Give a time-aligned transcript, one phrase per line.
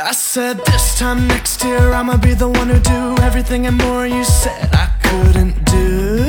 [0.00, 4.06] I said this time next year I'ma be the one who do everything and more
[4.06, 6.24] you said I couldn't do.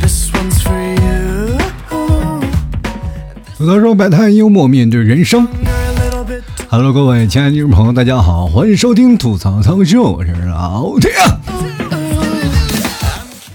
[0.00, 1.58] This one's for you.
[3.56, 5.48] 吐槽说摆摊幽默面对人生。
[6.68, 11.10] Hello，各位亲爱的听众朋友，大家好，欢迎收听吐槽脱口秀，我是老铁。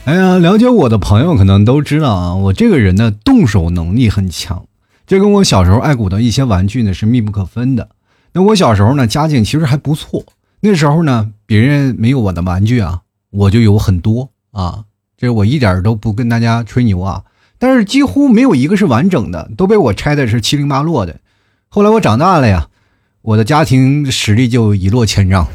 [0.04, 4.66] 哎呀，了解我的朋友可能都知道啊，我这个人呢动手能力很强，
[5.08, 7.88] 这跟我小时候爱鼓的一些玩具呢是密不可分的。
[8.34, 10.24] 那我小时候呢家境其实还不错，
[10.62, 14.86] 那时候呢别人没有我的玩具啊，我就有很多啊，
[15.18, 17.24] 这我一点都不跟大家吹牛啊，
[17.60, 21.18] 但是几乎没有一个是完整的，都被我拆的是七零八落的。
[21.70, 22.68] 后来我长大了呀，
[23.22, 25.48] 我的家庭实力就一落千丈。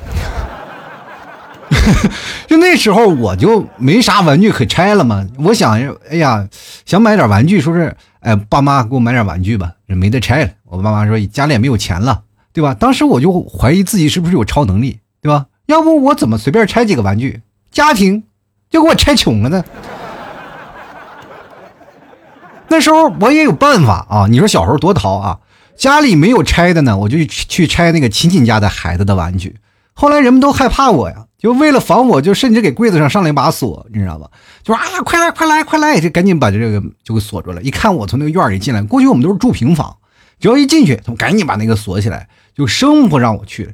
[2.48, 6.48] 就那时候我就没啥玩具可拆了嘛，我想，哎呀，
[6.86, 10.50] 想买点玩具，说是，哎，爸妈给我买点玩具吧，没得拆了。
[10.64, 12.22] 我爸妈说家里也没有钱了，
[12.58, 12.74] 对吧？
[12.74, 15.46] 当时我就怀疑自己是不是有超能力，对吧？
[15.66, 17.40] 要不我怎么随便拆几个玩具，
[17.70, 18.24] 家庭
[18.68, 19.64] 就给我拆穷了呢？
[22.66, 24.26] 那时候我也有办法啊！
[24.28, 25.38] 你说小时候多淘啊！
[25.76, 29.54] 家里没有拆的呢，我就去去拆那个亲戚家的孩子的玩具。
[29.94, 34.28] 后来人们都害怕我呀，就为了防我，就甚至给柜子上上了一把锁，你知道吧？
[34.64, 37.62] 就说啊，快来快来快来，就赶紧把这个就给锁住了。
[37.62, 39.96] 一看我从那个院里进来，过去我们都是住平房，
[40.40, 42.28] 只要一进去，他们赶紧把那个锁起来，
[42.58, 43.72] 就生不让我去。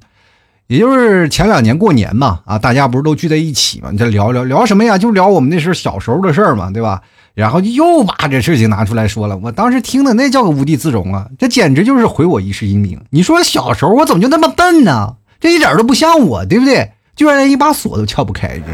[0.66, 3.88] 也就是前两年过年嘛，啊，大家不是都聚在一起嘛？
[3.90, 4.98] 你再聊聊聊什么呀？
[4.98, 7.02] 就聊我们那时候小时候的事儿嘛，对吧？
[7.34, 9.36] 然后又把这事情拿出来说了。
[9.38, 13.00] 我当时听的那叫个无地自容啊，这简直就是毁我一世英名。
[13.10, 15.16] 你说小时候我怎么就那么笨呢？
[15.40, 16.92] 这一点都不像我，对不对？
[17.16, 18.64] 居然连一把锁都撬不开，这？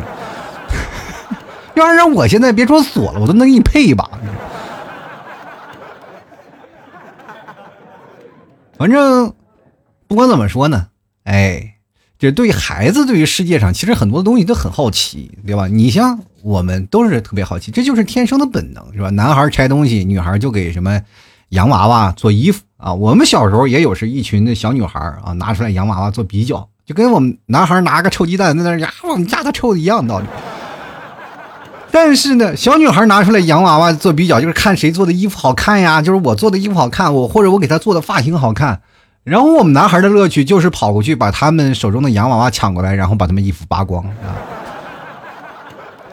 [1.81, 4.09] 要是让我现在别说锁了，我都能给你配一把。
[8.79, 9.33] 反正
[10.11, 10.89] 不管怎么说呢，
[11.23, 11.77] 哎，
[12.19, 15.69] 这对于孩子，对于世界上其实很多东西都很好奇，对吧？
[15.69, 19.09] 你像我们都是特别好奇，这就是天生的本能，是吧？
[19.11, 21.01] 男孩拆东西，女孩就给什么
[21.51, 22.93] 洋娃娃做衣服啊。
[22.93, 30.27] 我们小时候也有是一群的小女孩啊，拿出来洋娃娃做比较，就跟我们男孩拿个臭鸡蛋在那呀，我们家的臭的一样道理。
[31.93, 38.81] 但是呢，小女孩拿出来洋娃娃做比较，就是看谁做的衣服好看呀，就是我做的衣服好看，我或者我给她做的发型好看。
[39.23, 44.33] 然后我们男孩的乐趣就是跑过去把他们手中的洋娃娃抢过来，然后把他们衣服扒光啊。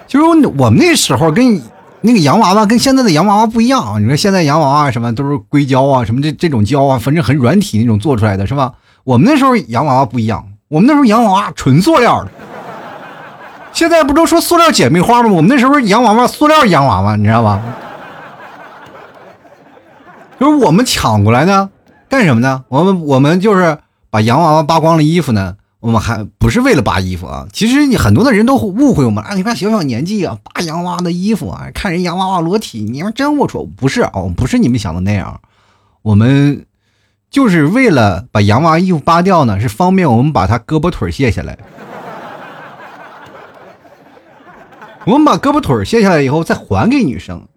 [0.07, 1.61] 就是我们那时候跟
[2.01, 3.99] 那个洋娃娃跟现在的洋娃娃不一样啊。
[3.99, 8.73] 你说现在洋娃娃什么都是硅胶啊，什么这这种胶啊，反正很软体那种做出来的是吧？
[9.03, 12.31] 我们那时候洋娃娃不一样，我们那时候洋娃娃纯塑料的。
[13.73, 15.29] 现在不都说塑料姐妹花吗？
[15.29, 17.61] 我们那时候洋娃娃，塑料洋娃娃，你知道吧？
[20.39, 21.69] 就是我们抢过来呢，
[22.09, 22.63] 干什么呢？
[22.69, 23.77] 我们我们就是
[24.09, 25.57] 把洋娃娃扒光了衣服呢。
[25.79, 27.47] 我们还不是为了扒衣服啊！
[27.53, 29.35] 其实你很多的人都误会我们啊！
[29.35, 35.39] 你看小小年纪啊，扒洋娃娃的衣服啊，看人洋娃娃裸体，你们真龌龊，不是啊，不是你们想的那样。
[36.01, 36.65] 我们
[37.29, 41.55] 就是为了把洋娃娃衣服扒掉呢，是方便我们把他胳膊腿卸下来。
[45.05, 47.47] 我们把胳膊腿卸下来以后，再还给女生。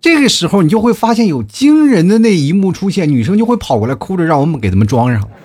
[0.00, 5.28] 这个时候，你就会发现有惊人的那一幕出现，女生就会跑过来哭着让我们给他们装上。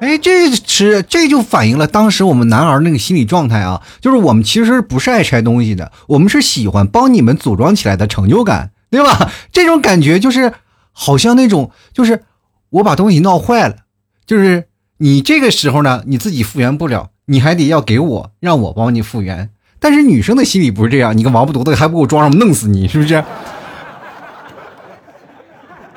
[0.00, 9.30] 哎，这是这就反映了当时我们男孩那个心理状态啊，就是我们其实不是爱拆东西的，我们是喜欢帮你们组装起来的成就感，对吧？
[9.52, 10.54] 这种感觉就是
[10.92, 12.22] 好像那种，就是
[12.70, 13.76] 我把东西闹坏了，
[14.24, 19.50] 就是你这个时候呢，你自己复原不了，你还得要给我，让我帮你复原。
[19.80, 23.22] 但是女生的心理不是这样，你个王八犊子还不给我装上，弄死你， 是不是？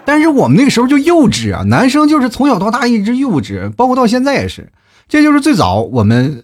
[0.04, 4.72] 但是我们那个时候就幼稚啊，男生就是从小到大一直幼稚，包括到现在也是。
[5.08, 6.44] 这就是最早我们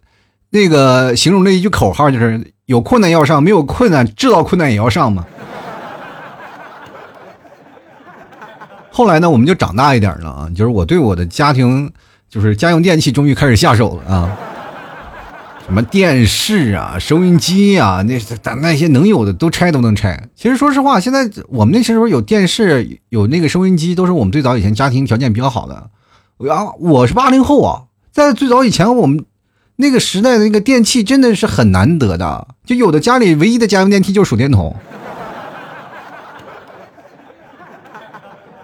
[0.51, 5.25] 那个形容的一句口号，就是有困难要上，没有困难制造困难也要上嘛。
[8.91, 11.91] 后来呢，我们就长大一点了啊，就是我对我的家庭，
[12.29, 14.37] 就是家用电器终于开始下手了啊。
[15.67, 20.29] 什么电视啊、收音机啊，那咱那些能有的都拆都能拆。
[20.33, 25.89] 其实说实话，现在我们那时候有电视、有那个收音机，都是我们最早以前家庭条件比较好的。
[26.49, 27.81] 啊，我是八零后啊，
[28.13, 29.25] 在最早以前，我们
[29.75, 34.73] 那个时代的那个电器真的是很难得的，就有的家里唯一的家用电器就是手电筒。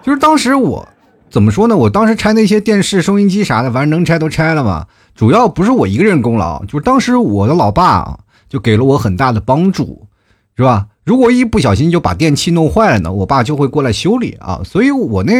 [0.02, 0.88] 就是当时我
[1.28, 1.76] 怎么说呢？
[1.76, 4.86] 我当时拆那些电视、收音机啥的，反正能拆都拆了嘛。
[5.14, 8.18] 主要不是我一个人功劳，就是当时我的老爸啊，
[8.48, 10.06] 就给了我很大的帮助，
[10.56, 10.86] 是吧？
[11.04, 14.60] 如果一不小心就把电器弄坏了呢，我爸就会过来修理啊。
[14.64, 15.32] 所以我那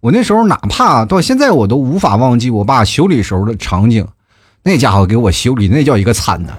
[0.00, 4.06] 我那时候哪怕到现在我都无法忘记我爸修理时候的场景，
[4.62, 6.52] 那家伙给我修理那叫一个惨呐。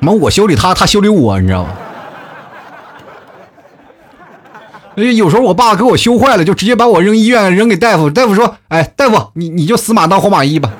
[0.00, 1.70] 妈我修理他，他修理我，你知道吗？
[5.04, 8.10] 有时候我爸给我修坏了，就直接把我扔医院，扔给大夫。
[8.10, 10.70] 大夫说：“哎，大夫，你你就死马当活马医吧。”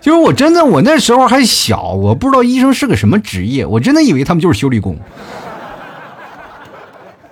[0.00, 4.96] 就是我真的，我那时候还小，我不知道医生是个什么职业，我真的以为他们就是修理工。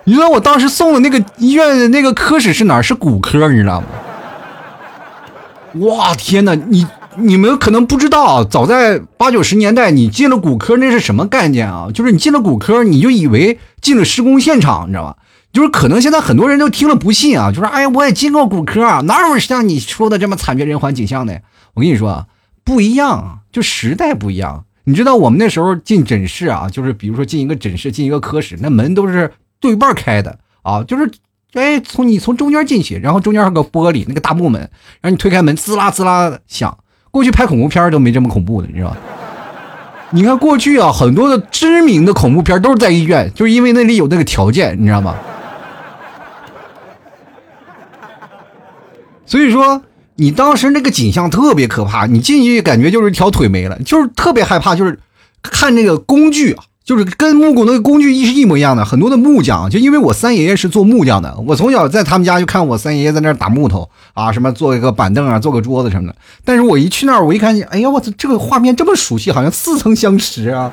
[0.03, 2.81] 你知道我当时送的那个医院的那个科室是哪？
[2.81, 3.87] 是骨科，你知道吗？
[5.85, 6.55] 哇，天哪！
[6.55, 6.85] 你
[7.17, 11.89] 你们可能不知道，早在八九十年代，你进了骨科那是什么概念啊？
[11.93, 15.17] 就是你进了骨科，你就以为进了施工现场，你知道吧？
[15.51, 21.41] 就是可能现在很多人都听了不信啊，就说：“哎呀，我也进过骨科啊，哪有像你说的这么惨绝人寰景象的？”
[21.75, 22.27] 我跟你说。
[22.63, 24.65] 不一样，就时代不一样。
[24.83, 31.11] 你知道我们那时候进诊室啊，就是比如说进一个诊室，进一个科室，那门都是对半开的啊，就是
[31.53, 34.61] 哎，从你从中间进去，然后中间还有个玻璃，那个大木门，
[35.01, 36.77] 然后你推开门，滋啦滋啦响。
[37.11, 38.97] 过去拍恐怖片都没这么恐怖的，你知道吧？
[40.09, 45.15] 你看过去啊，很多的知名的恐怖片都是在医院，就是因为那里有那个条件，你知道吗？
[49.25, 49.81] 所以说。
[50.15, 54.99] 你当时那个景象特别可怕，你进去感觉就是一条腿没了，就是特别害怕，就是
[55.41, 66.15] 看那个工具啊，就是跟木工那个工具一是一模一样的，很多的木匠，就因为我三爷爷是做木匠的，我从小在他们家就看我三爷爷在那打木头啊，什么做一个板凳啊，做个桌子什么的。
[66.43, 70.71] 但是我一去那儿，我一看，哎呀，我操，这个画面这么熟悉，好像似曾相识啊。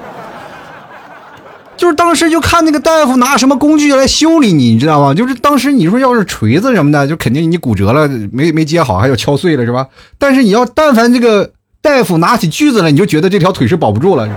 [1.77, 5.15] 就是当时就看那个大夫拿什么工具来修理你，你知道吗？
[5.15, 9.87] 就是当时你说要是锤子什么的，就肯定你骨折了，没没接好，还要敲碎了，是吧？
[10.19, 14.29] 但是你要但凡这个大夫拿起锯子来，你就觉得这条腿是保不住了，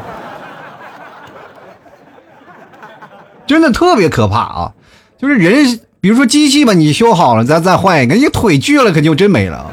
[3.51, 4.71] 真的特别可怕啊！
[5.18, 9.69] 就是人，比如说机器吧，你修好了，咱再换一个，你腿锯了，可就真没了。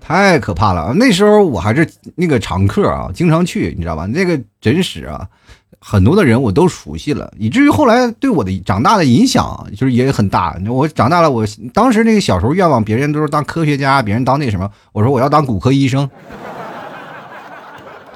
[0.00, 0.94] 太可怕了！
[0.94, 4.06] 那时候我还是那个常客啊，经常去，你知道吧？
[4.06, 5.28] 那个诊室啊，
[5.78, 10.56] 很多的人我都熟悉了，以至于后来对我的长大的影响就是也很大。
[10.66, 16.08] 我长大了，我当时那个小时候愿望，别人都是当科学家，别人当那什么，我说我要当骨科医生。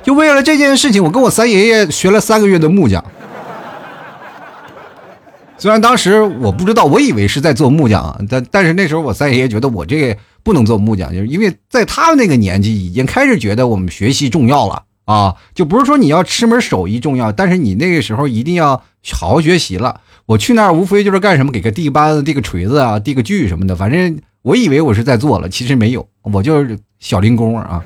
[0.06, 3.04] 就为了这件事情，我跟我三爷爷学了三个月的木匠。
[5.58, 10.16] 虽然当时我不知道，我以为是在做木匠，但但是那时候我三爷爷觉得我这个。
[10.46, 18.80] 不能做木匠，就是因为在他们那个年纪已经开始觉得我们学习重要了啊，就不是说你要吃门手艺重要，但是你那个时候一定要
[19.10, 20.00] 好好学习了。
[20.24, 27.82] 我去那儿无非就是干什么，给个地扳子、递个锤子啊、递个锯什么的，反正我以为我是在做了，其实没有，我就是小零工啊。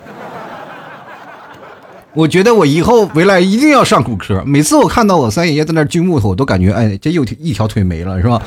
[2.13, 8.43] 我觉得我以后回来一定要上骨科，每次我看到我三爷爷在那锯木头，我都感觉哎，这又一条腿没了，是吧？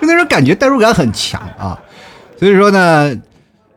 [0.00, 1.78] 就 那时候感觉代入感很强啊。
[2.38, 3.14] 所以说呢，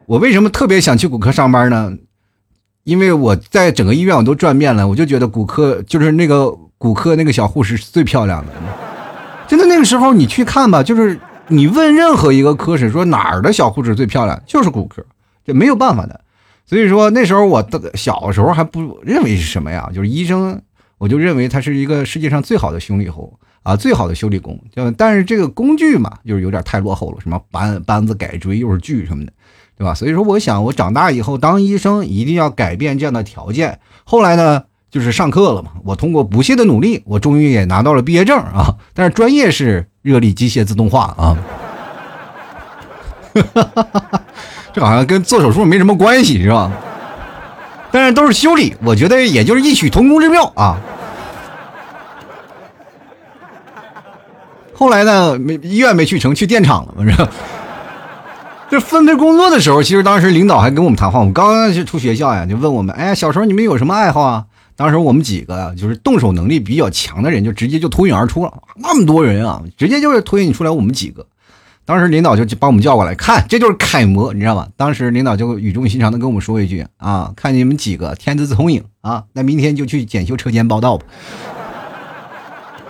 [0.06, 1.92] 我为什么特别想去骨科上班呢？
[2.84, 8.54] 因为我在整个医院我都转遍了，我就觉得骨科就是那个骨科那个小护士是最漂亮的。
[9.48, 15.04] 真的那个时候你去看吧，就是你问任何一个科室说哪儿的小护士最漂亮，就是骨科，
[15.46, 16.22] 这没有办法的。
[16.72, 20.62] 所以说那时候我的小时候还不认为是什么呀，就是医生，
[20.98, 23.38] 我就认为他是一个世界上最好的修理工。
[23.64, 29.34] 啊，最好的修理工，就但是这个工具嘛，就是有点太落后了，什么扳扳子、改锥又是锯什么的，
[29.78, 29.94] 对吧？
[29.94, 33.80] 所以说，我想我长大以后当医生，一定要改变这样的条件。
[34.06, 38.78] 后来呢，就是上课了嘛，我通过不懈的努力，我终于也拿到了毕业证啊。
[38.96, 41.38] 但是专业是热力机械自动化啊，
[44.74, 46.72] 这好像跟做手术没什么关系，是吧？
[47.92, 50.78] 但是都是修理，我觉得也就是异曲同工之妙啊。
[54.74, 57.28] 后来呢，没医院没去成，去电厂了嘛，是？
[58.72, 61.20] 就分配工作的时候，其实当时领导还跟我们谈话。
[61.20, 64.46] 我们刚刚出学校呀，就问我们：哎呀，小时候你们有什么爱好啊？
[64.78, 68.54] 当时我们几个就是动手能力比较强的人，就直接就脱颖而出了。
[68.78, 71.28] 那么多人啊，直接就是脱颖出来我们几个。
[71.92, 74.66] 当时领导就把我们叫过来，看这就是楷模，你知道吗？
[74.78, 81.06] 当时领导就语重心长的跟我们说一句：啊，看你们几个天资聪颖啊，那明天就去检修车间报道吧。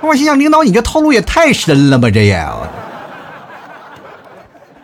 [0.08, 2.12] 我心想，领导，你这套路也太深了吧！
[2.12, 2.48] 这也，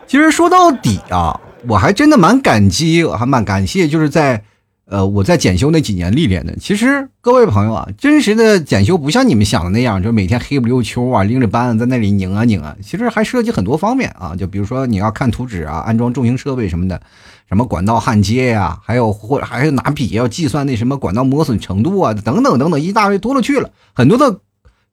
[0.07, 4.41] 其实说到底啊，我还真的蛮感激，还蛮感谢，就是在，
[4.89, 6.55] 呃，我在检修那几年历练的。
[6.55, 12.73] 其实各位朋友啊，真实的检修不像你们想的那样，就每天黑不溜秋啊，拎着扳子在那里拧啊拧啊。
[12.81, 17.01] 其实还涉及很多方面啊，就比如说你要看图纸啊，安装重型设备什么的，
[17.49, 24.39] 什么管道焊接呀，还有或还有拿笔要计算那什么管道磨损程度啊，等等等等，一大堆多了去了，很多的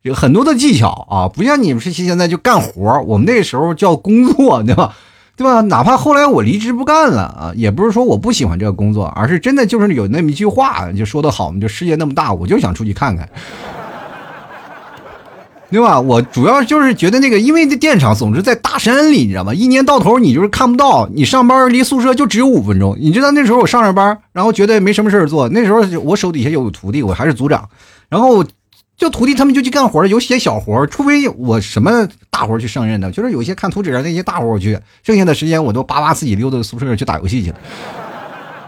[0.02, 4.96] 有很多的技巧啊，不像你们是现在就干活我们那时候叫工作，对吧？
[5.37, 5.61] 对吧？
[5.62, 13.29] 哪怕后来我离职不干了啊，也不是说我不喜欢这个工作，而是真的就是有那么一句话就说的好嘛，就世界那么大，我就想出去看看。
[15.71, 15.99] 对吧？
[15.99, 19.53] 我主要就是觉得那个，因为这电厂总是在大山里，你知道吗？
[19.53, 22.97] 一年到头你就是看不到，你上班离宿舍就只有五分钟。
[23.00, 25.49] 你知道那时候我上着班，然后觉得没什么事做。
[25.49, 27.69] 那时候我手底下有徒弟，我还是组长，
[28.09, 28.45] 然后
[28.96, 37.56] 就徒弟他们就去干活了有些小活除非我什么大活去胜任的，就是有些看图纸上那些大活我去，剩下的时间我都巴巴自己溜到宿舍去打游戏去了。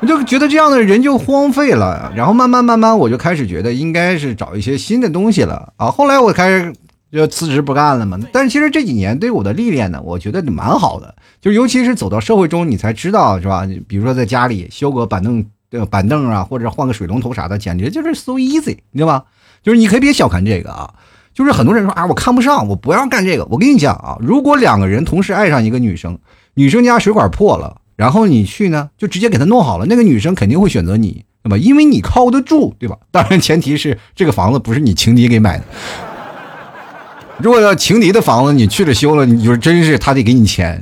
[0.00, 5.90] 我就觉得这样的人就荒废了，然后慢慢慢慢我就开始觉得应该是找一些新的东西了啊。
[5.90, 6.73] 后来我开始。
[7.12, 8.18] 就辞职不干了嘛？
[8.30, 11.14] 但是其实这几年对我的历练呢，我觉得蛮好的。
[11.40, 13.66] 就尤其是走到社会中，你才知道是吧？
[13.87, 15.42] 比如说在家里修个板凳、
[15.88, 19.25] 板凳啊，或者换个水龙头啥的，简直就是 so easy，你知道吧？
[19.67, 20.89] 就是你可以别小看这个啊。
[21.35, 23.45] 就是很多人说啊，我看不上，我不要干这个。
[23.47, 26.17] 我跟你讲啊，如果两个人同时爱上一个女生，
[26.55, 31.57] 女生家水管破了，然后你去呢，就直接给她弄好了，那个女生肯定会选择你，对吧？
[31.59, 32.97] 因为你靠得住，对吧？
[33.11, 35.65] 当然前提是这个房子不是你情敌给买的。
[37.39, 40.81] 如果要情敌的房子，你去了修了，你就真是他得给你钱。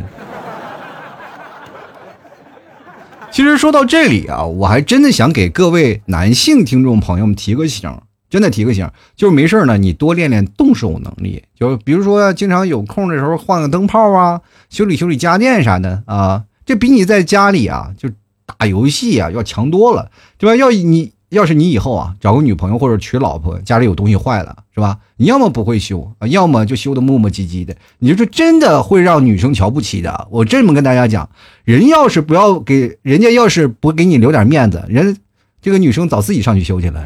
[3.32, 7.90] 其实说到这里啊，我还真的想给各位男性听众朋友们提个醒，
[8.34, 18.08] 真的提个醒，就是没事呢，你多练练动手能力，就比如说经常有空的时候换个灯泡啊，修理修理家电啥的啊，这比你在家里啊就
[18.44, 20.56] 打游戏啊要强多了，对吧？
[20.56, 21.12] 要你。
[21.30, 24.98] 要是你以后啊找个女朋友或者娶老婆，家里有东西坏了，是吧？
[25.16, 30.28] 你要么不会修啊，要么就修的磨磨唧唧的，你说真的会让女生瞧不起的。
[30.30, 31.28] 我这么跟大家讲，
[31.64, 35.16] 人要是不要给人家，要是不给你留点面子，人
[35.60, 37.04] 这个女生早自己上去修去了。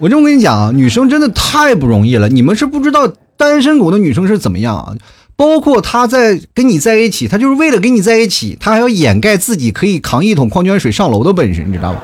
[0.00, 4.94] 我这么跟你讲啊，女生真的太不容易了，你们是不知道单身狗的女生是怎么样啊。
[5.36, 12.00] 包括他在跟你在一起，他就是为了跟你在一起，他还要掩盖自己可以扛一桶矿泉水上楼的本事，你知道吗？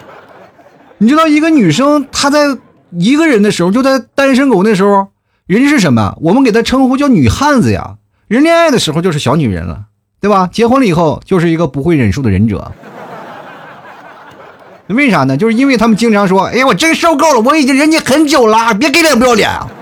[0.98, 2.56] 你知道一个女生她在
[2.98, 5.08] 一个人的时候，就在单身狗那时候，
[5.46, 6.16] 人是什么？
[6.20, 7.96] 我们给她称呼叫女汉子呀。
[8.28, 9.84] 人恋爱的时候就是小女人了，
[10.20, 10.48] 对吧？
[10.52, 12.72] 结婚了以后就是一个不会忍受的忍者。
[14.94, 15.36] 为啥呢？
[15.36, 19.66] 就是因为他们经常说：“哎呀，我真受够了，我已经忍你很久了，别给脸不要脸啊。”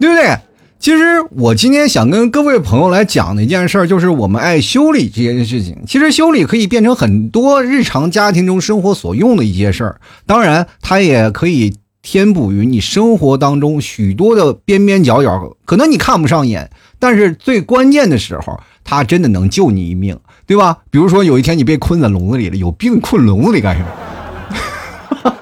[0.00, 0.36] 对不对？
[0.80, 5.78] 其实我今天想跟各位朋友来讲的一件事，就是我们爱修理这件事情。
[5.86, 15.56] 其实修理可以变成很多日常家庭中生活所用的一些事儿，当然它也可以填补于你生活当中许多的边边角角。
[15.64, 20.18] 可能你看不上眼，但是最关键的时候，它真的能救你一命，
[20.52, 20.76] 对吧？
[20.90, 25.32] 比如说有一天你被困在笼子里了，有病困笼子里干什么？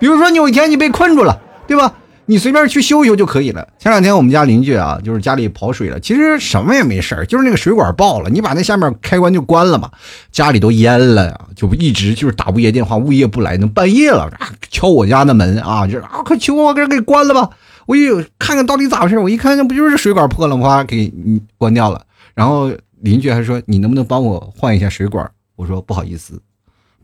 [0.00, 1.92] 比如说你有一天你被困住了，对吧？
[2.24, 3.64] 你随便去修一修就可以了。
[3.78, 9.88] 前两天我们家邻居啊，就是家里跑水了，其实什么也没事就是那个水管爆了，你把那下面开关就关了嘛，
[10.32, 14.28] 家里都淹了呀，就一直就是打物业电话，物业不来，那半夜了，
[14.68, 17.48] 敲我家的门啊，就是啊，快求我给给关了吧，
[17.86, 20.82] 我一看看到底咋回事，我一看那不就是水管破了吗？
[20.82, 21.12] 给
[21.56, 22.02] 关掉了。
[22.34, 25.30] 然后邻居还说你能不能帮我换一下水管？
[25.56, 26.40] 我说不好意思，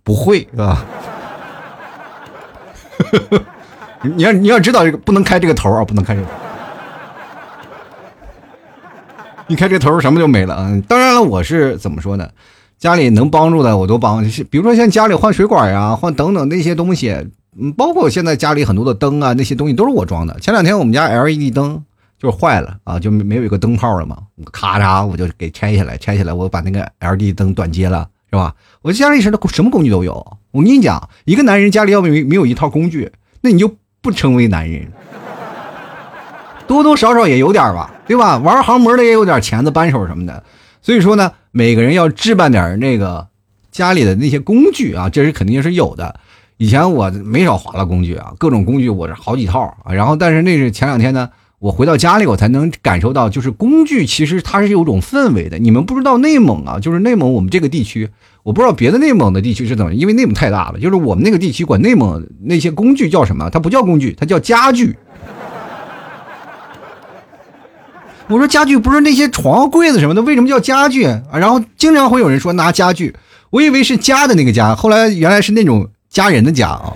[0.02, 0.84] 不会是吧？
[4.02, 6.26] 你要你要知道这个不能开这个头啊，不能开这个。
[9.48, 10.82] 你开这头什么就没了啊！
[10.88, 12.28] 当然了，我是怎么说呢？
[12.78, 17.10] 家里能帮助的我都帮，比如说像家里换水管呀、换等等那些东西，
[17.58, 20.38] 嗯，包括现在家里很多的灯啊，那些东西都是我装的。
[20.40, 21.82] 前两天我们家 LED 灯
[22.22, 24.16] 就坏了啊，就没有一个灯泡了嘛，
[24.52, 28.54] 咔嚓我就给拆下来，拆下来我把那个 L D 灯短接了，是吧？
[28.80, 30.14] 我家里什么什么工具都有。
[30.52, 33.12] 我跟你讲，一个男人家里要没没有一套工具，
[33.42, 33.76] 那你就。
[34.04, 34.90] 不成为男人，
[36.66, 38.36] 多多少少也有点吧，对吧？
[38.38, 40.42] 玩航模的也有点钳子、扳手什么的。
[40.80, 43.28] 所以说呢，每个人要置办点那个
[43.70, 46.18] 家里的那些工具啊，这是肯定是有的。
[46.56, 49.72] 以前我没少划拉工具啊，各种工具我是好几套。
[49.88, 51.30] 然后，但是那是前两天呢，
[51.62, 55.60] 我回到家里，我才能感受到，就是工具其实它是有种氛围的。
[55.60, 58.10] 你们不知道内蒙啊，就是内蒙我们这个地区。
[58.42, 60.80] 我不知道别的内蒙的地区是怎么，因为内蒙太大了。
[60.80, 63.48] 就是我们那个地区管内蒙那些工具叫什么？
[63.48, 64.96] 它不叫工具，它叫家具。
[68.26, 71.22] 我说家具不是那些床、柜子什么的，为什么叫家具啊？
[71.34, 73.14] 然后经常会有人说拿家具，
[73.50, 76.92] 我以为是家的那个家，后来原来是那种家人的家啊。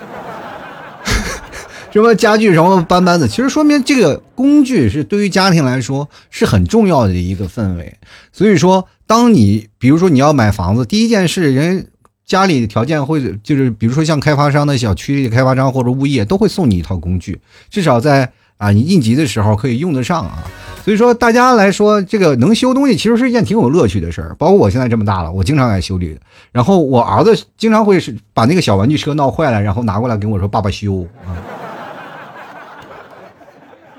[1.97, 7.97] 什么家具什么搬搬子，其实说明这个工具是对于家庭来说是很重要的一个氛围。
[8.31, 11.87] 所以说，当你比如说你要买房子，第一件事，人
[12.27, 20.45] 家里条件会就是比如说像开发商的小区开发商或者物业都会送你一套工具，至少在啊你应急的时候可以用得上啊。
[20.85, 24.37] 所以说，大家来说，这个能修东西其实是一件挺有乐趣的事儿。
[24.39, 26.17] 包括我现在这么大了，我经常爱修理。
[26.53, 31.33] 然后我儿子经常会是把那个小玩具车闹坏了，然后拿过来跟我说：“爸爸修啊。”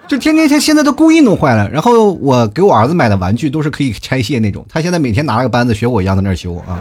[0.08, 1.70] 就天天他现在都故意弄坏了。
[1.70, 6.80] 然后我给我儿子买的玩具都是可以拆卸那种，他现在每天拿了个扳子学我一样在那修啊。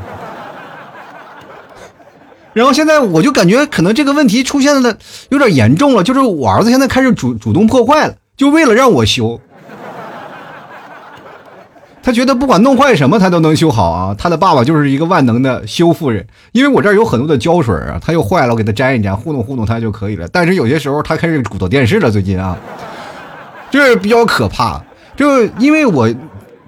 [2.53, 4.97] 然后现在我就感觉可能这个问题出现的
[5.29, 9.39] 有点严重了，就是我儿子现在开始主主动破坏了，就为了让我修。
[12.03, 14.15] 他觉得不管弄坏什么，他都能修好啊！
[14.17, 20.29] 他的爸爸就是一个万能的修复人，因为我这儿有很多的胶水啊，他又坏了，我给他粘一粘，糊弄糊弄他就可以了。
[20.29, 22.57] 但是有些时候他开始鼓捣电视了，最近啊，
[23.77, 24.83] 这比较可怕。
[25.15, 26.13] 就因为我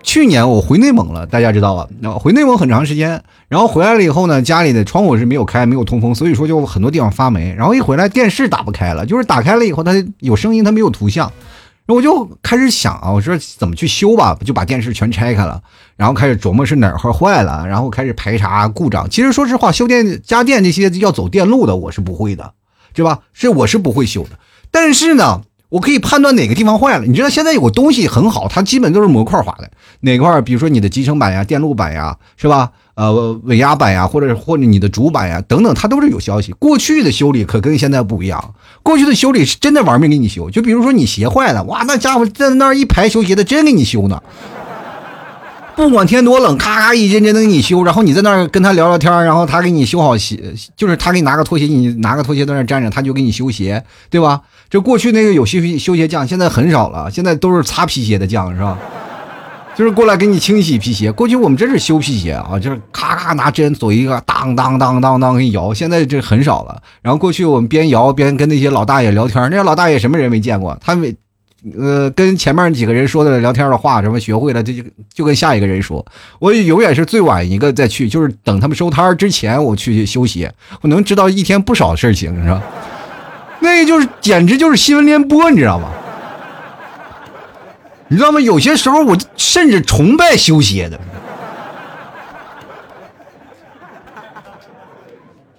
[0.03, 1.89] 去年我回内蒙了，大家知道吧？
[2.01, 7.55] 那回内蒙很长时间，然后回来了以后呢，家里的窗户是没有开，没有通风，所以说就很多地方发霉。
[7.55, 11.31] 然后一回来电视打不开了，就是打开了以后它有声音，它没有图像。
[11.87, 15.63] 我就开始想啊，我说怎么去修吧，就把电视全拆开了，
[15.97, 19.09] 然后开始琢磨是哪块坏了，然后开始排查故障。
[19.09, 22.53] 其实说实话，修电家电这些要走电路的，我是不会的，
[22.93, 23.21] 对吧？
[23.33, 24.39] 是我是不会修的。
[24.71, 27.05] 但是呢，我可以判断哪个地方坏了。
[27.05, 29.71] 你知道现在有个东西很好，它基本都是模块化的，
[30.01, 32.71] 哪块儿比如说你的集成板呀、电路板呀，是吧？
[32.95, 36.53] 呃，尾压板呀，或者或者你的主板呀，等等，它都是有消息。
[36.59, 40.51] 过去的修理可跟现在不一样，过去的修理是真的玩命给你修。
[40.51, 44.21] 就比如说你鞋坏了，哇，那家伙在那一排修鞋的，真给你修呢。
[45.79, 47.85] 不管天多冷，咔咔一针针的给你修。
[47.85, 50.37] 然后你在那儿跟他聊聊天，然后他给你修好鞋，
[50.77, 53.81] 就是他给你拿个拖鞋，你拿个拖鞋在那站着，他就给你修鞋，
[54.11, 54.41] 对吧？
[54.69, 58.77] 这过去那个有修修鞋匠，现在很少了，现在都是擦皮鞋的匠，是吧？
[59.77, 61.13] 就是过来给你清洗皮鞋。
[61.13, 65.73] 过去我们真是修皮鞋啊，就是咔咔拿针左一个，当当当当当给你摇。
[65.73, 66.83] 现在这很少了。
[67.03, 70.77] 然后过去我们边摇边跟那些老大爷聊天，那些老大爷什么人没见过？
[70.85, 71.17] 他们
[71.79, 76.05] 呃跟前面几个人说的聊天的话，什么学会了，就就就跟下一个人说。
[76.39, 82.63] 我永远是最晚一个再去，就是等他们收摊之前我去修鞋，我能知道一天不少事情，是吧？
[83.61, 85.91] 那就是简直就是新闻联播，你知道吗？
[88.09, 88.41] 你知道吗？
[88.41, 90.99] 有些时候我甚至崇拜修鞋的。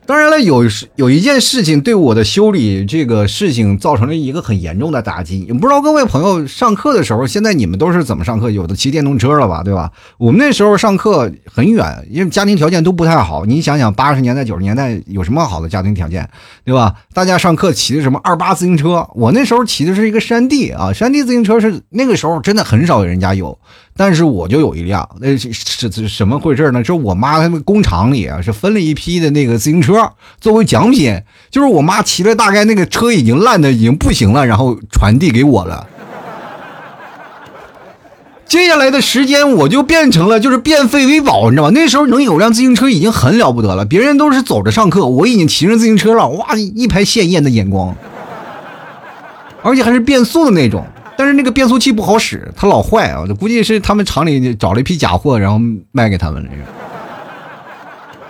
[0.09, 0.63] 当然了，有
[0.95, 5.41] 有一件事情对我的修理这个事情造成了一个很严重的打击。
[5.41, 8.49] 也不知道各位朋友上课的时候，现在你们都是怎么上课？
[8.49, 9.91] 有的骑电动车了吧，对吧？
[10.17, 13.45] 我们那时候上课很远，因为家庭条件都不太好。
[13.45, 16.27] 你想想，八十年代、九十年代有什么好的家庭条件，
[16.65, 16.95] 对吧？
[17.13, 19.07] 大家上课骑的什么二八自行车？
[19.13, 23.55] 我那时候骑的是一个山地啊，山地自行车是那个时候真的很少有人家有。
[23.99, 26.81] 但是我就有一辆，那是是什么回事呢？
[26.81, 35.85] 是我妈他们工厂里啊，是分了一批的那个自行车作为奖品，就是我妈骑了大概那个车已经烂的已经不行了，然后传递给我了。
[38.45, 41.71] 接下来的时间我就变成了就是变废为宝，你知道吗？
[41.73, 47.93] 那时候能有辆自行车已经很了不得了，别人都是走着上课，我已经骑上自行车了，哇，一排鲜艳的眼光，
[49.61, 50.87] 而且还是变速的那种。
[51.19, 53.25] 但是那个变速器不好使，它老坏啊！
[53.37, 55.59] 估计是他们厂里找了一批假货，然后
[55.91, 56.49] 卖给他们了。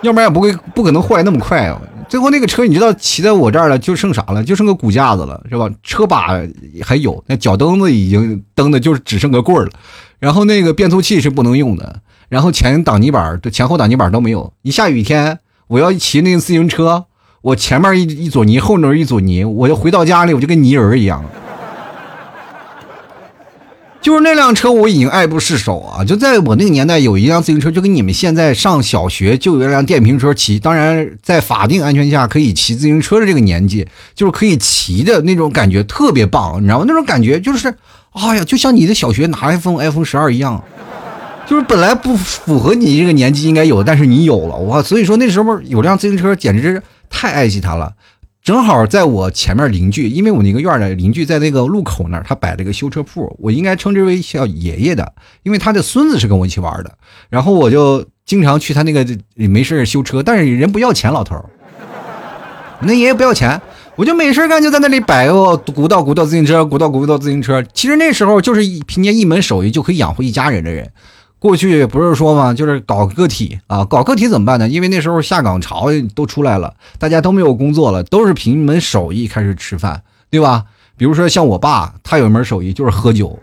[0.02, 1.80] 要不然也不会不可能坏那么快啊！
[2.08, 4.42] 最后那个车你知道骑在我这儿了，就剩啥了？
[4.42, 5.70] 就剩个骨架子了，是吧？
[5.84, 6.36] 车把
[6.82, 9.70] 还有，那脚蹬子已经蹬的，就是只剩个棍儿了。
[10.18, 14.52] 然后那个变速器是不能用的，然后前挡泥板、前后挡泥板都没有。
[14.62, 17.04] 一下雨天，我要骑那个自行车，
[17.42, 21.24] 我前面一一撮泥，后面一撮泥，我就回到家里，我就跟泥人一样。
[24.00, 26.02] 就是那辆车，我已经爱不释手啊！
[26.02, 30.58] 就在我那个年代，有一辆自行车，就跟你们现在上小学就有一辆电瓶车骑。
[30.58, 36.86] 当然，在法定安全下可以骑自行车的这个年纪，就是可以骑的那种感觉特别棒，你知道吗？
[36.88, 37.68] 那种感觉就是，
[38.12, 40.64] 哎呀，就像你的小学拿 iPhone iPhone 十二一样，
[41.46, 44.82] 就是本来不符合你这个年纪应该有的，但是你有了哇！
[44.82, 47.92] 所以说那时候有辆自行车，简直太爱惜它了。
[48.42, 56.90] 正好在我前面邻居，因为我那个院的邻居在那个路口那儿，他摆了个修车铺，我应该称之为叫爷爷的，因为他的孙子是跟我一起玩的，
[57.28, 61.36] 然后我就经常去他那个没事修车，但是人不要钱，老头，
[62.80, 63.60] 那爷爷不要钱，
[63.96, 70.90] 我就没事干就在那里摆个古道古道自行车，古道古道自行车，其实那时候就是凭借一门手艺就可以养活一家人的人。
[71.40, 72.54] 过去不是说吗？
[72.54, 74.68] 就是搞个体啊，搞个体怎么办呢？
[74.68, 80.64] 因为那时候下岗潮都出来了，大家都没有工作了，都是凭一门手艺开始吃饭，对吧？
[80.98, 83.38] 比如说像我爸，他有一门手艺就是喝酒，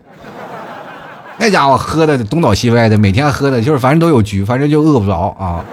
[1.38, 5.64] 那家伙喝的东倒西歪的，每天喝的就是反正都有局，反正就饿不着啊。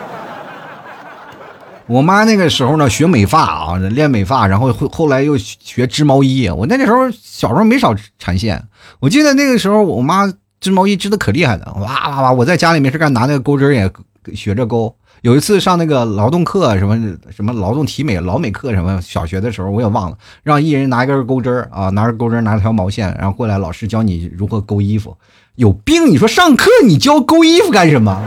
[1.85, 6.49] 我妈那个时候呢，学美发啊，练美发，然后后后来又学织毛衣。
[6.49, 8.63] 我那个时候小时候没少缠线，
[8.99, 10.27] 我记得那个时候我妈
[10.65, 12.33] 织毛衣织的可厉害了，哇哇哇！
[12.33, 13.87] 我在家里没事干，拿那个钩针也
[14.33, 14.95] 学着钩。
[15.21, 16.97] 有一次上那个劳动课，什么
[17.29, 25.15] 什么劳动体美、劳美课什么，小学的时候我也忘了，让一人拿一根钩针啊，拿着钩针，拿条毛线，然后过来，老师教你如何钩衣服。
[25.53, 26.09] 有病！
[26.09, 28.23] 你说上课你教钩衣服干什么？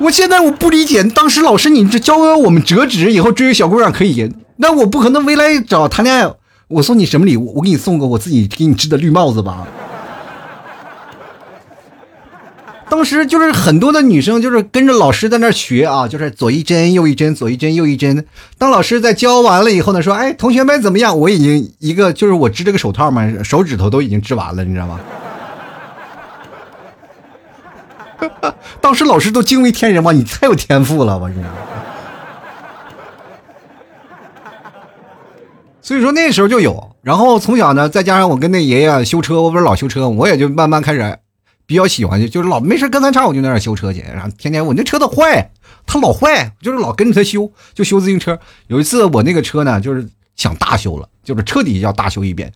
[0.00, 6.30] 我现在我不理解，当时老师你这教我们折纸，以后追小姑娘可以，那我不可能未来找谈恋爱，
[6.68, 7.54] 我送你什么礼物？
[7.56, 9.66] 我给你送个我自己给你织的绿帽子吧。
[12.94, 18.24] 当时就是很多的女生就是跟着老师在那学啊，就是左一针右一针，左一针右一针。
[18.56, 21.18] 当老师在教完了以后呢，说：“哎，同学们怎么样？
[21.18, 25.00] 我已经一个就是我织这个手套嘛，手指头都已经织完了，你知道吗？”
[28.80, 31.42] 当时老师都惊为天人嘛，你太有天赋了，我你。
[35.82, 41.18] 所以说那时候就有，然后从小呢，再加上我跟那爷爷修车，我不是老修车，我也就慢慢开始。
[41.66, 45.50] 比较喜欢就就是老没事跟他差，我就在那修车去，然后天天我那车都坏，
[45.86, 48.38] 他老坏，就是老跟着他修，就修自行车。
[48.66, 52.52] 有一次我那个车呢，就是想大修了，就是彻底要大修一遍，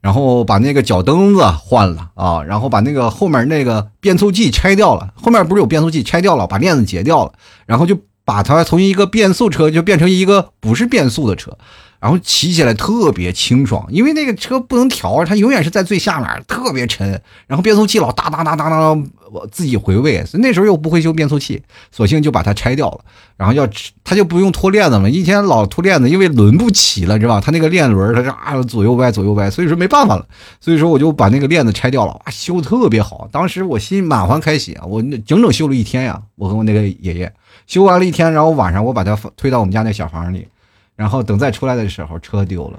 [0.00, 7.32] 然后把那个脚蹬子换了啊，然后把那个后面那个变速器拆掉了，后面不是有变速器拆掉了，把链子截掉了，
[7.66, 11.56] 然后就把它从一个变速车就变成一个不是变速的车。
[12.02, 17.08] 然后骑起来特别清爽，因为那个车不能调，它永远是在最下面，特别沉。
[17.46, 18.88] 然后变速器老哒哒哒哒哒，
[19.30, 20.24] 我自己回味。
[20.26, 21.62] 所以那时候又不会修变速器，
[21.92, 23.04] 索性就把它拆掉了。
[23.36, 23.64] 然后要
[24.02, 27.40] 它就不用拖链子了，以前老拖链子，因为轮不齐了，知道吧？
[27.40, 30.26] 它那个链轮，它是啊左右歪左右歪，所以说没办法了。
[30.60, 33.28] 所以说我就把那个链子拆掉了，哇，修特别好。
[33.30, 36.20] 当时我心满怀开喜啊，我整整修了一天呀。
[36.34, 37.32] 我和我那个爷爷
[37.68, 40.48] 修完了一天，然后晚上我把它推到我们家那小房里。
[40.96, 42.78] 然后等再出来的时候，车丢了。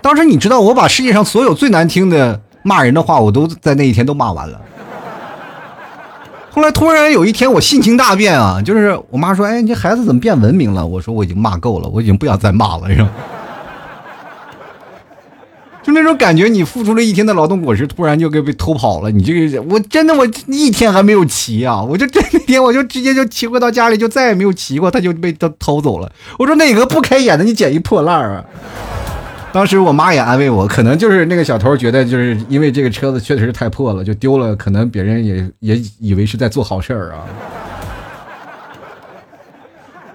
[0.00, 4.60] 当时你知道，我把世界上所有最难听的骂人的话，我都在那一天都骂完了。
[6.50, 13.06] 后来突然有一天，我性情大变啊，就是我妈说：“哎，你这孩子怎么变文明了？”我说：“我已经骂够了，我已经不想再骂了。”是？
[15.82, 19.10] 就那种感觉，你付出了一天的劳动果实，突然就给被偷跑了。
[19.10, 21.82] 你这个，我真的我一天还没有骑啊！
[21.82, 26.10] 我就这一天我就直接就骑回到家里，就再也没有骑过，他就被他偷走了。
[26.38, 28.44] 我说哪个不开眼的，你捡一破烂儿啊！
[29.52, 37.26] 当时我妈也安慰我，可能就是那个小偷觉得就是因为这个车子确实是太破了，就丢了，可能别人也也以为是在做好事儿啊。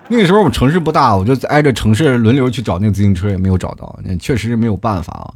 [0.10, 5.28] 那个时候我们城市不大，我就挨着城市轮流去找那个自行车，也没有找到，那确实是没有办法啊。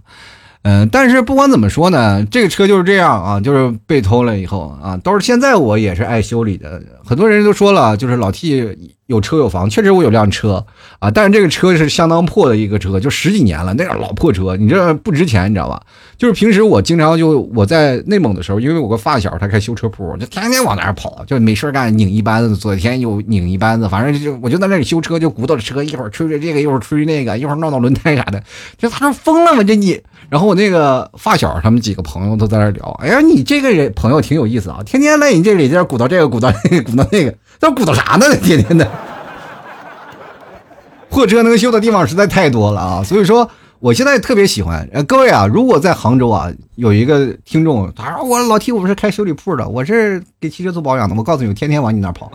[0.64, 6.80] 嗯，但是不管怎么说呢，这个车就是这样啊，就是被偷了以后啊，都是现在我也是爱修理的。
[7.04, 8.78] 很多人都说了，就是老 T
[9.12, 10.66] 有车有房，确实我有辆车
[11.00, 15.82] 啊，但是这个车是相当破的一个车，就十几年了，那个老破车，你这不值钱，你知道吧？
[16.18, 28.42] 就是平时我经常就我在内蒙的时候，因为我个发小他开修车铺，就天天往那儿跑，就没事干拧一班子，昨天又拧一班子，反正就我就在那里修车，就鼓捣着车，一会儿吹吹这个，一会儿吹那个，一会儿闹闹轮胎啥的，
[28.78, 29.64] 就他说疯了吗？
[29.64, 30.00] 这你？
[30.30, 38.26] 然后我那个发小他们几个朋友都在那聊，哎呀，你这个人朋友挺有意思啊，天天在你这里这鼓捣这个，鼓捣那个，鼓捣那个，那鼓捣啥呢？
[38.38, 38.90] 天天的，
[41.12, 43.04] 破车能修的地方实在太多了啊！
[43.04, 43.48] 所以说，
[43.80, 44.90] 我现在特别喜欢。
[45.06, 52.32] 各位啊，如果在杭州啊，有一个听众，他说我老提我不是开修理铺的，我是给汽车做保养的，我告诉你，天天往你那跑。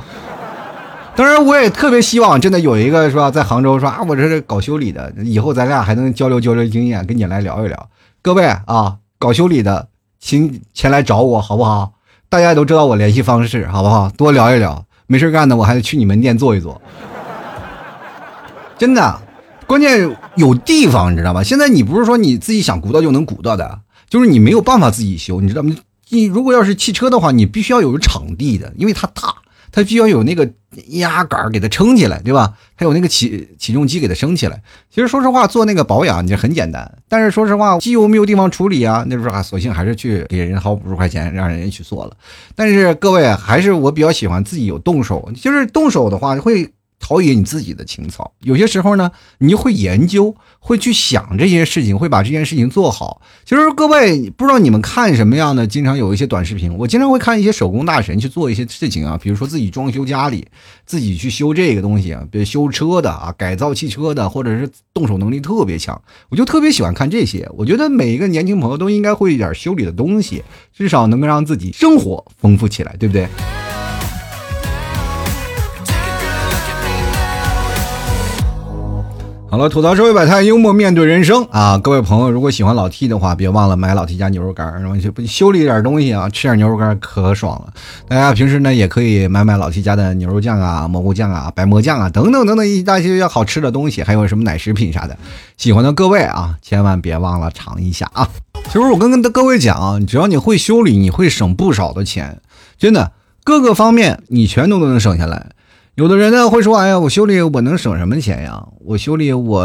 [1.16, 7.88] 当然，我也特别希望真的有一个是吧，在杭州说啊，我这是搞修理的，以后咱俩还能交流交流经验，跟你来聊一聊。
[8.20, 9.88] 各位啊，搞修理的，
[10.20, 11.92] 请前来找我好不好？
[12.28, 14.10] 大家都知道我联系方式，好不好？
[14.18, 16.78] 多聊一聊，没事干的，我还得去你门店坐一坐。
[18.78, 19.22] 真的，
[19.66, 21.42] 关键有地方，你知道吧？
[21.42, 25.74] 现在你不是说你自己想鼓捣就能鼓捣的，就是你没有办法自己修，你知道吗？
[26.10, 29.34] 你如果要是汽车的话，你必须要有场地的，因为它大。
[29.72, 30.48] 它需要有那个
[30.92, 32.54] 压杆给它撑起来，对吧？
[32.76, 34.62] 还有那个起起重机给它升起来。
[34.88, 42.16] 其实说实话，做那个保养就很简单，但是说实话，机油没有地方处理啊，那时候啊，索性还是去给人掏五十块钱，让人家去做了。
[42.54, 46.66] 但是各位还是我比较喜欢自己有动手，就是动手的话会
[46.98, 48.32] 陶冶你自己的情操。
[48.40, 53.20] 有些时候呢，你就会研究，会去想这些事情，会把这件事情做好。
[53.44, 60.46] 其实各位不知道你们看什么样的，经常有一些短视频，我经常会看一些手工大神去做一些事情啊，比如说自己装修家里，
[60.84, 67.48] 自己去修这个东西啊，比如修车的啊，改造汽车的，或者是动手能力特别强，我就特别喜欢看这些。
[67.56, 70.42] 我觉得每一个年轻朋友都应该会一点修理的东西，
[70.74, 73.28] 至少能够让自己生活丰富起来，对不对？
[79.48, 81.78] 好了，吐槽社会百态，幽默面对人生啊！
[81.78, 87.72] 各位朋友，如果喜欢老 T 的话，别忘了买老 T 家牛肉干，然后就修理点东西啊，吃点牛肉干可爽了。
[88.08, 95.16] 大家平时呢也可以买买老 T 家的牛肉酱啊、蘑菇酱啊、白蘑酱啊等等等等一大些好吃的东西，还有什么奶食品啥的。
[95.56, 98.28] 喜欢的各位啊，千万别忘了尝一下啊！
[98.64, 102.40] 其实我跟跟各位讲，只要你会修理，你会省不少的钱，
[102.76, 103.12] 真的，
[103.44, 105.50] 各个方面你全都能省下来。
[105.96, 108.62] 有的人呢会说：“哎呀，我修理我能省什么钱呀？
[108.84, 109.62] 我修理我，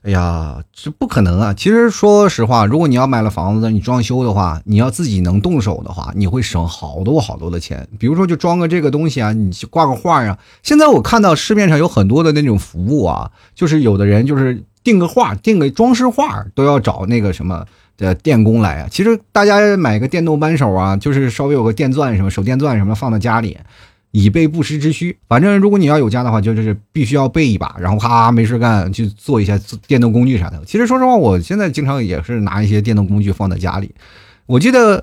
[0.00, 1.52] 哎呀，这不可能啊！
[1.52, 7.86] 其实说实话，如果你要买了房子，你装修的话，你要自己能动手的话，你会省好多好多的钱。
[7.98, 10.38] 比如说，就装个这个东西啊，你挂个画啊。
[10.62, 17.66] 现在我看到市面上有很多的那种服务啊，就是有的人就是订个画，订个装饰画都要找那个什么
[17.98, 18.88] 的电工来啊。
[18.90, 23.58] 其实大家买个电动扳手啊，就是稍微有个电钻什么手电钻什么放在家里。
[24.12, 30.62] 以备不时之需，反正如果你要有家的话，就是必须要备一把，然后哈没事干去做一下电动工具啥的。
[30.66, 33.90] 其实说实话，我现在经常也是拿一些电动工具放在家里。
[34.44, 35.02] 我记得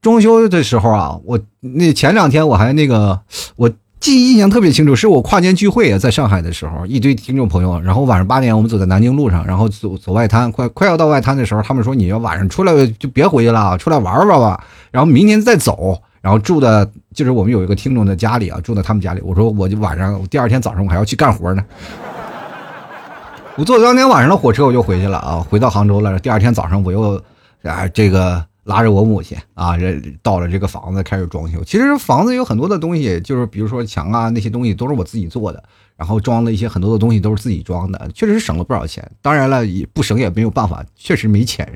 [0.00, 3.20] 装修的时候啊，我那前两天我还那个，
[3.56, 16.00] 我记忆印象特别清楚，是我跨年聚会啊，在上海的时候，一堆听众朋友，然后晚上八点我们走在南京路上，然后走走外滩，快快要到外滩的时候，他们说你要晚上出来就别回去了，出来玩玩吧，然后明天再走。
[16.22, 19.20] 然后住的，就是我们有一个听众的家里啊，住在他们家里。
[19.22, 21.64] 我说，我就晚上，第二天早上我还要去干活呢。
[23.56, 26.18] 我坐当天晚上的火车，我就回去了啊，回到杭州了。
[26.18, 27.22] 第二天早上，我又
[27.62, 31.62] 啊，这个拉着我母亲啊，这到了这个房子开始装修。
[31.62, 35.62] 其实房子有很多的东西，就是比如说墙啊那些东西都是我自己做的，
[35.96, 39.06] 然后装了一些很多的东西都是自己装的，确实是省了不少钱。
[39.20, 41.68] 当然了，也不省也没有办法，确实没钱。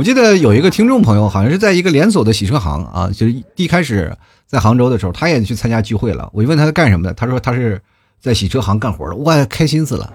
[0.00, 4.10] 我记得有一个听众朋友，好像是在一个连锁的洗车行啊，就是一开始
[4.46, 6.26] 在杭州的时候，他也去参加聚会了。
[6.32, 7.78] 我就问他干什么的，他说他是
[8.18, 10.10] 在洗车行干活的，哇，开心死了。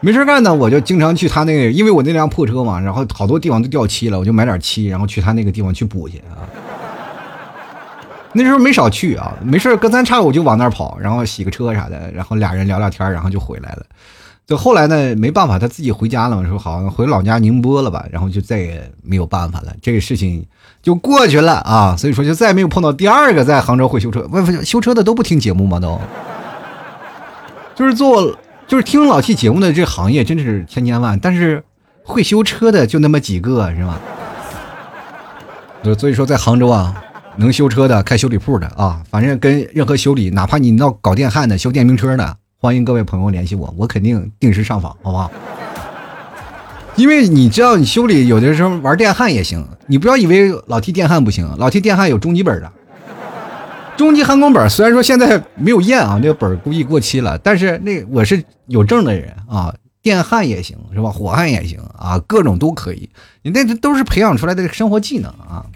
[0.00, 6.42] 没事干呢，我就经常去他那个，因为我那辆破车嘛，然后好多地方都掉漆了，我就买点漆，然后去他那个地方去补去啊。
[8.32, 13.86] 那时候没少去啊，没事隔三差五就往那儿跑，然后洗个车啥的，然后俩人聊聊天，然后就回来了。
[14.46, 20.46] 就后来呢，没办法，他自己回家了嘛，说好像回老家宁波了吧，然后就再也没有办法了，这个事情
[20.82, 25.80] 就过去了啊，所以说就再也没有碰到第二个在杭州会修车，问修车的都不听节目吗？
[25.80, 25.98] 都，
[27.74, 31.64] 就是做就是听老 T 节目的这行业真是千千万，但是
[32.02, 33.98] 会修车的就那么几个是吧？
[35.98, 37.02] 所以说在杭州啊，
[37.36, 42.36] 能修车的开修理铺的啊，反正跟任何修理，哪怕你要搞电焊的、修电瓶车的。
[42.64, 45.30] 欢迎各位朋友联系我，我肯定定时上访，好不好？
[46.96, 52.72] 因为你知道，你修理有的时候玩电焊也行，你不要以为老提电焊不行，老提电焊有中级本的，
[53.98, 54.70] 中级焊工本。
[54.70, 61.10] 虽然说现在没有验啊，那个本估计过期了，但是那我是有证的人啊，电焊也行是吧？
[61.10, 63.10] 火焊也行啊，各种都可以。
[63.42, 65.66] 你那都是培养出来的生活技能啊。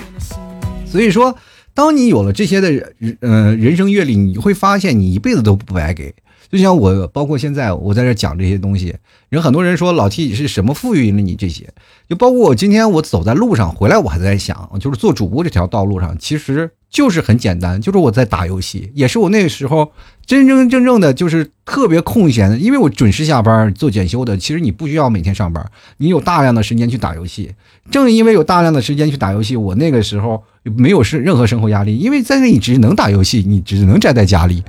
[0.86, 1.36] 所以说，
[1.74, 6.14] 当你有了这些的人，呃，人生阅历，你会发现你一辈子都不白给。
[6.50, 8.94] 就像我，包括现在我在这讲这些东西，
[9.28, 11.68] 人很多人说老 T 是什么赋予了你这些？
[12.08, 19.92] 就包括我今天我走在路上回来，我还在想，就是做主播这条道路上，其实就是很简单，就是我在打游戏，也是我那个时候
[20.24, 25.62] 真真正正的就是特别空闲，因为我准时下班做检修的，其实你不需要每天上班，
[25.98, 27.52] 你有大量的时间去打游戏。
[27.90, 34.62] 正因为有大量的时间去打游戏，我那个时候没有是任何生活压力，因为在那里只能打游戏，你只能宅在家里。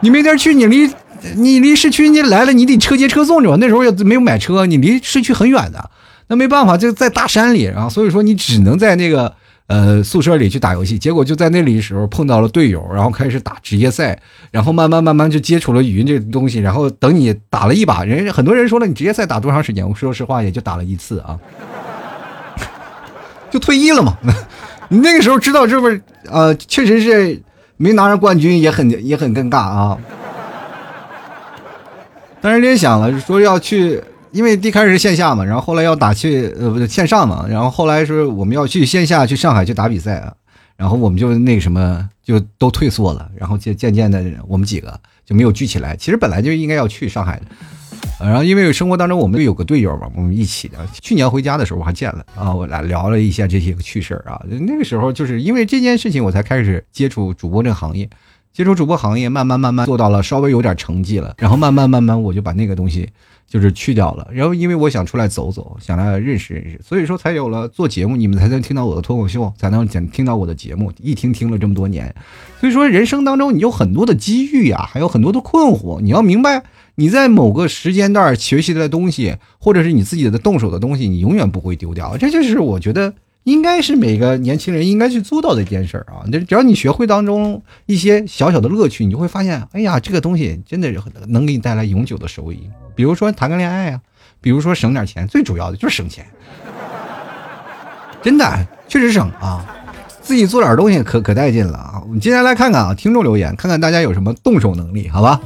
[0.00, 0.88] 你没地儿去，你离
[1.34, 3.56] 你离市区你来了，你得车接车送着。
[3.56, 5.90] 那时候也没有买车，你离市区很远的，
[6.28, 9.34] 那没办法，就在大山里，然后所以说你只能在那个
[9.66, 10.96] 呃宿舍里去打游戏。
[10.96, 14.16] 结果就在那里的时候碰到了队友，然后开始打职业赛，
[14.52, 16.60] 然后慢慢慢慢就接触了语音这东西。
[16.60, 19.88] 然后等你打了一把，人很多人说了，你职业赛打多长时间？
[19.88, 21.36] 我说实话，也就打了一次啊，
[23.50, 24.16] 就退役了嘛。
[24.90, 26.00] 你那个时候知道这不是？
[26.30, 27.42] 呃，确实是。
[27.78, 29.98] 没拿上冠军也很也很尴尬啊！
[32.40, 40.32] 当时联想了，说要去，因为一开始是线下嘛，然后后来要打去呃不是线上嘛，然后后来说我们要去线下去上海去打比赛啊，
[40.76, 43.30] 然后我们就那个什么，就都退缩了。
[43.36, 45.96] 然后渐渐渐的，我们几个就没有聚起来。
[45.96, 47.46] 其实本来就应该要去上海的，
[48.20, 50.78] 然后因为生活当中我们有个队友嘛，我们一起的。
[51.00, 54.42] 去年回家的时候我还见了啊，我俩聊了一下这些个趣事儿啊。
[54.48, 58.08] 那个时候就是因为这件事情，我才开始接触主播这个行业。
[58.52, 63.08] 接触主播行业，慢慢慢慢做到了稍微有点成绩了，然后慢慢慢慢我就把那个东西
[63.46, 64.26] 就是去掉了。
[64.32, 70.92] 然后因为我想出来走走，想来认识认识，所以说才有了做节目，你们才能听到我的脱口秀，才能讲听到我的节目。
[71.00, 72.12] 一听听了这么多年，
[72.58, 76.64] 所以说人生当中你有很多的机遇呀，还有很多的困惑，你要明白
[76.98, 82.16] 你在某个时间段学习的东西，或者是你自己的动手的东西，你永远不会丢掉。
[82.18, 83.14] 这就是我觉得。
[83.44, 86.20] 应该是每个年轻人应该去做到的一件事啊！
[86.30, 90.92] 就只要你学会当中一些小小的乐趣，你就会发现，哎呀，这个东西真的
[91.28, 92.68] 能给你带来永久的收益。
[92.94, 94.00] 比如说谈个恋爱啊，
[94.42, 96.26] 比如说省点钱，最主要的就是省钱，
[98.20, 99.64] 真的确实省啊！
[100.20, 102.02] 自己做点东西可可带劲了啊！
[102.04, 105.40] 我们接下来看看啊，听众留言，看看大家有什么动手能力，好吧？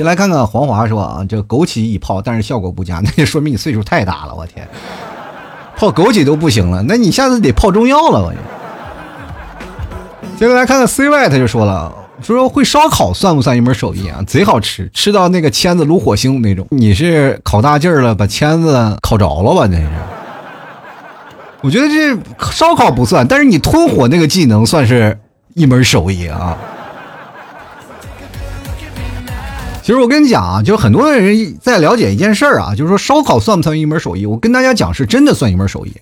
[0.00, 4.66] 先来看看黄华说啊，这枸杞一泡，但是效果不佳， 那就说明你岁数太大了，我天！
[5.76, 8.22] 泡枸杞都不行了，那你下次得泡中药了。
[8.22, 8.32] 我
[10.38, 14.24] 接下来看看 CY，他就说了，说会烧烤算不算一门手艺啊？
[14.26, 16.66] 贼好吃，吃到那个签子炉火星那种。
[16.70, 19.68] 你是烤大劲儿了，把签子烤着了吧？
[19.70, 19.86] 那是。
[21.60, 22.18] 我觉得这
[22.50, 25.20] 烧烤不算，但是你吞火那个技能算是
[25.52, 26.56] 一门手艺啊。
[29.90, 34.24] 其实我跟你讲啊，就是很多人在了解一件事儿啊，就是说烧烤算不算一门手艺？
[34.24, 35.92] 我跟大家讲，是真的算一门手艺。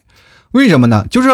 [0.50, 1.06] 为什么呢？
[1.08, 1.30] 就是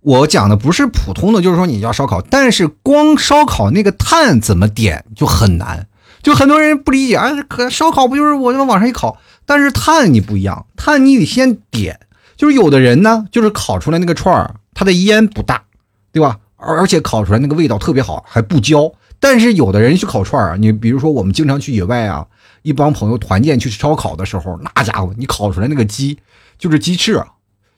[0.00, 5.88] 我讲的不是普通的，就是说你要烧烤，但是光烧烤那个炭怎么点就很难。
[6.22, 9.18] 就很多人不理解啊，可烧烤不就是我就往上一烤？
[9.44, 12.00] 但是炭你不一样，炭你得先点。
[12.34, 15.64] 就是有的人呢，就是烤出来那个串儿，它的烟不大，
[16.12, 16.38] 对吧？
[16.56, 18.90] 而而且烤出来那个味道特别好，还不焦。
[19.20, 22.26] 但是有的人去烤串儿，你比如说我们经常去野外啊，
[22.62, 26.18] 一帮朋友团建去烧烤的时候，那家伙你烤出来那个鸡
[26.58, 27.26] 就是鸡翅啊，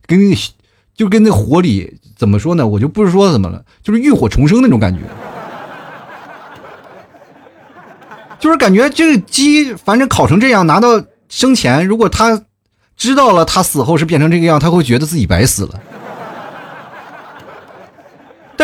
[0.06, 0.18] 跟
[0.94, 2.64] 就跟那火里怎么说呢？
[2.66, 5.00] 我就不是说怎么了，就是浴火重生那种感觉，
[8.38, 12.44] 就是感觉这个鸡反正烤成这样，拿到生前，如果他
[12.96, 15.80] 知道了他死后是变成这个样，他会觉得自己白死了。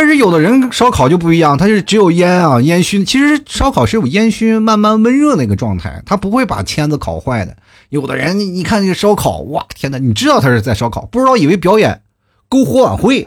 [0.01, 3.05] 但是有的人烧烤就不一样，它是只有烟啊烟熏。
[3.05, 7.57] 其实烧烤是有烟熏，慢慢温热那个状态，它不会把签子烤坏的。
[7.89, 9.99] 有的人你看这个烧烤，哇天哪！
[9.99, 12.03] 你知道他是在烧烤，不知道以为表演
[12.49, 13.27] 篝火晚会。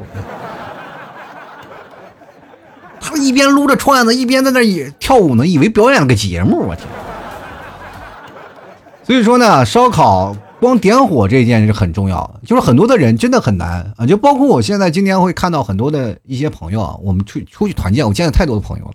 [3.01, 6.60] 他一边撸着串子，一边在那也跳舞呢，以为表演了个节目。
[6.69, 6.88] 我天！
[9.03, 10.34] 所以说呢，烧烤。
[10.62, 18.91] 光点火这一件事很重要，就是很多的人真的很难啊，就包括我现在今天会看到很多的一些朋友啊，我们出出去团建，我见了太多的朋友了，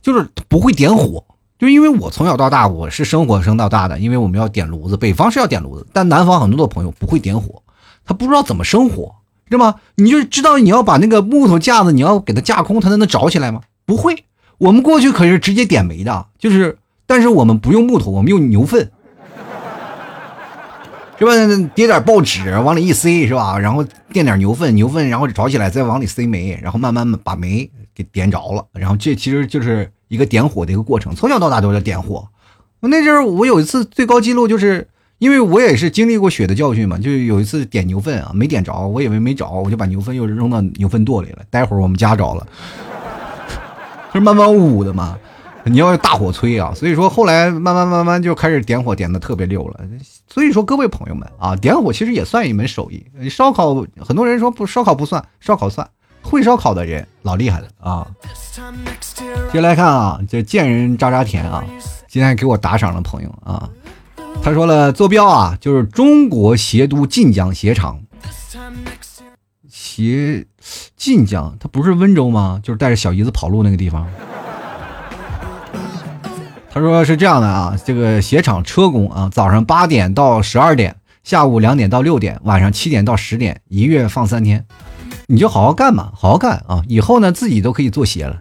[0.00, 1.24] 就是不会点火，
[1.58, 7.64] 就因为我从小到大我是生火生到大的，因为我们要点炉子，北方是要点炉子，但南方很多的朋友不会点火，
[8.06, 9.16] 他不知道怎么生火，
[9.50, 9.74] 是吗？
[9.96, 13.62] 你就知道你要把那个木头架子你要给它架空，它才能着起来吗？
[13.84, 14.22] 不会，
[14.58, 16.78] 我们过去可是直接点煤的，就是，
[17.08, 18.92] 但是我们不用木头，我们用牛粪。
[21.18, 21.32] 是吧？
[21.74, 23.58] 叠点报纸往里一塞，是吧？
[23.58, 28.64] 然后垫点牛粪，牛粪然后着起来，再往里塞煤，然后慢慢把煤给点着了。
[28.72, 31.14] 然后这其实就是一个点火的一个过程。
[31.14, 32.28] 从小到大都在点火。
[32.80, 34.86] 那阵儿我有一次最高记录，就是
[35.18, 41.38] 因为我也是经历过血的教训嘛，就有一次点牛粪啊，没点着，我以为没着，我就把牛粪又扔到牛粪垛里了。
[41.50, 42.46] 待会儿我们家着了，
[44.14, 45.18] 就 是慢慢捂的嘛。
[45.68, 49.80] 你要大火催啊，所以说后来慢慢慢慢就开始点火，点的特别溜了。
[50.26, 53.04] 所以说各位朋友们啊，点火其实也算一门手艺。
[53.28, 55.88] 烧烤很多人说不烧烤不算，烧烤算，
[56.22, 58.06] 会烧烤的人老厉害了啊。
[59.52, 61.64] 接下来看啊，这贱人渣渣甜啊，
[62.08, 63.68] 今天给我打赏的朋友啊，
[64.42, 68.00] 他说了坐标啊，就是中国协都晋江鞋厂。
[69.68, 70.46] 鞋
[70.96, 72.60] 晋江，他不是温州吗？
[72.62, 74.06] 就是带着小姨子跑路那个地方。
[76.78, 84.64] 他说是这样的啊，这个鞋厂车工啊，早上八点到十二点，下午两点到六点，晚上七点到十点，一月放三天，
[85.26, 88.38] 你就好好干嘛，好好干啊，以后呢自己都可以做鞋了，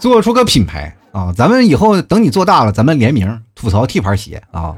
[0.00, 4.74] 做出个品牌啊，咱们以后等你做大了，咱们联名吐槽 T 牌鞋啊，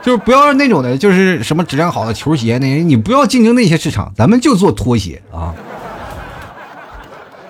[0.00, 5.54] 就是不要那种的，就是什么质量好的球鞋那些，你不要竞争那些市场，咱们就做拖鞋啊。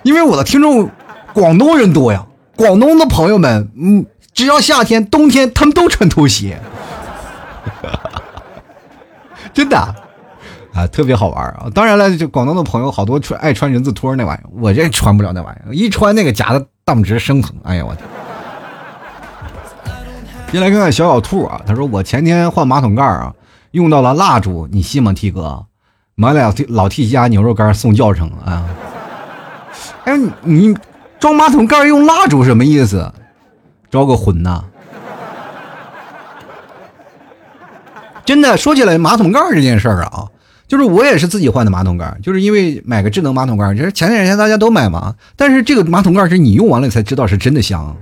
[0.03, 0.91] 因为我的听众
[1.33, 2.27] 广东人多呀，
[2.57, 6.61] 广东的朋友们，嗯，只要夏天、冬天，他们都穿拖鞋，
[9.53, 9.95] 真的。
[10.73, 11.67] 啊，特别好玩啊！
[11.75, 18.07] 当然了，就广东的朋友好多穿爱穿人字拖那玩意儿，我这穿不了那玩意儿，一穿那个夹的大拇指生疼，哎呀我天！
[20.53, 23.35] 先来看看小小兔啊，他说我前天换马桶盖啊，
[23.73, 25.67] 用到了蜡烛，你信吗，T 哥？
[26.15, 28.65] 买了老 T 家牛肉干送教程啊！
[30.11, 30.77] 哎，你
[31.21, 33.13] 装马桶盖用蜡烛什么意思？
[33.89, 34.65] 招个魂呐！
[38.25, 40.25] 真的说起来，马桶盖这件事儿啊。
[40.67, 45.15] 就是我也是自己换的马桶盖，就是因为买个智能马桶盖，就是前两天大家都买嘛。
[45.37, 47.97] 但是这个马桶盖是你用完了才知道是真的香。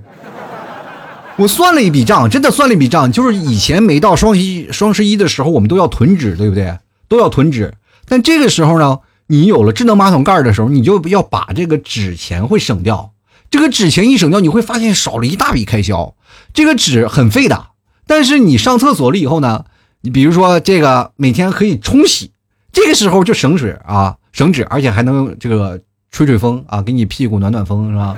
[1.36, 6.78] 我算了一笔账，真的算了一笔账，就是以前每到双十一双十一的时候，我们都要囤纸，对不对？
[7.06, 7.74] 都要囤纸。
[8.06, 8.98] 但这个时候呢，
[9.28, 13.12] 你有了智能马桶盖的时候，你就要把这个纸钱会省掉。
[13.50, 16.14] 这个纸钱一省掉，你会发现少了一大笔开销。
[16.52, 17.68] 这个纸很费的，
[18.06, 19.64] 但是你上厕所了以后呢，
[20.00, 22.32] 你比如说这个每天可以冲洗。
[22.72, 28.16] 这个时候就省水啊，省纸，而且还能这个吹吹风啊，给你屁股暖暖风是吧？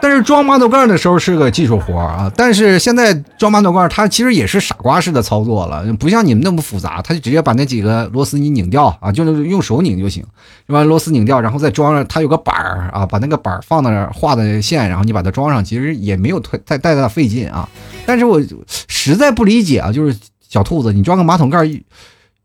[0.00, 2.30] 但是装马桶盖的时候是个技术活啊。
[2.36, 10.24] 但是现在装马桶盖，它其实也是傻瓜式的操作了，不像你们那么复杂，它就直接把那几个螺丝你拧掉啊，就是用手拧就行，
[10.66, 12.06] 把螺丝拧掉，然后再装上。
[12.06, 17.68] 它有个板儿啊，把那个板儿放那画的线，然后你把它装上，其实也没有太太太大费劲啊。
[18.06, 18.40] 但是我
[18.88, 20.16] 实在不理解啊，就是
[20.48, 21.58] 小兔子，你装个马桶盖。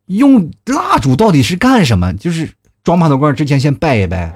[0.08, 2.14] 用蜡烛到底是干什么？
[2.14, 2.48] 就是
[2.84, 4.32] 装马桶盖之前先拜一拜。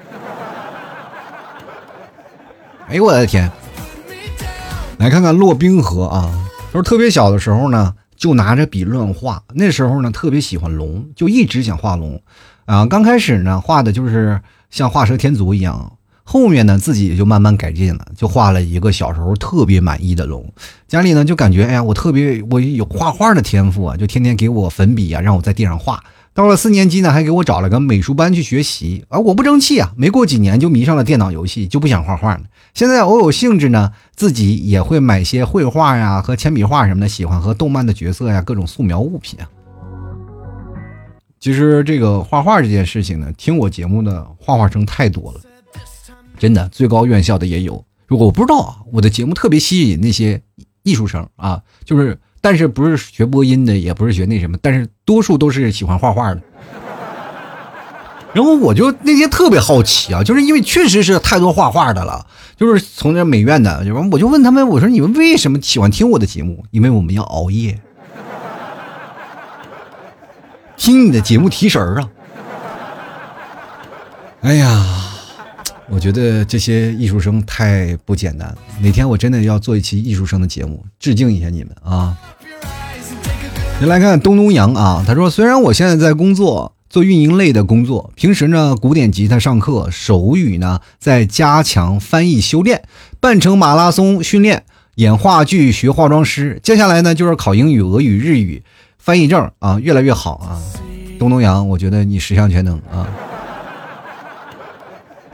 [2.89, 3.51] 哎呦我的天！
[4.97, 9.43] 来看看洛冰河啊，他说特别小的时候呢，就拿着笔乱画。
[9.53, 12.19] 那时候呢，特别喜欢龙，就一直想画龙。
[12.65, 15.93] 啊，刚开始呢，画的就是像画蛇添足一样。
[16.23, 20.51] 后面呢，自己也就慢慢改进了，就画了一个小时候特别满意的龙。
[20.87, 26.03] 家里呢就感觉，哎呀，我特别我有画画的天赋啊，就天天给我粉笔啊，让我在地上画。
[26.33, 29.05] 到了四年级呢，还给我找了个美术班去学习。
[29.09, 32.41] 而我不争气啊，没过几年就迷上了电脑游戏，就不想画画了。
[32.73, 39.49] 现在偶有兴致呢，自己也会买些绘画呀和铅笔画什么的，喜欢和动漫的角色呀各种素描物品啊。
[41.39, 45.41] 其实这个画画这件事情呢，听我节目的画画生太多了。
[46.37, 47.83] 真的，最高院校的也有。
[48.07, 50.41] 如果我不知道啊，我的节目特别吸引那些
[50.83, 56.41] 艺术生啊，就是，但是不是学播音的，也不是学那什么，但是多数都是喜欢画画的。
[58.33, 62.25] 然后我就那天特别好奇啊，就是因为确实是太多画画的了，
[62.55, 66.63] 就是从这美院的，然后我就问他们，我说你们为什么喜欢听我的节目？
[66.71, 67.79] 因为我们要熬夜，
[70.77, 72.09] 听你的节目提神儿啊。
[74.41, 75.05] 哎呀。
[75.91, 78.55] 我觉得这些艺术生太不简单。
[78.79, 82.15] 哪天我真的要做一期艺术生的节目，致敬一下你们啊！
[83.79, 92.83] 先来看东东阳啊，他说：“虽然我现在在工作，做运营类的工作，平时呢古典吉他上课，手语呢在加强翻译修炼，
[93.19, 94.63] 半程马拉松训练，
[94.95, 98.63] 演话剧学化妆师，接下来呢就是考英语、俄语、日语
[98.97, 100.59] 翻译证啊，越来越好啊！
[101.19, 103.07] 东东阳，我觉得你十项全能啊！”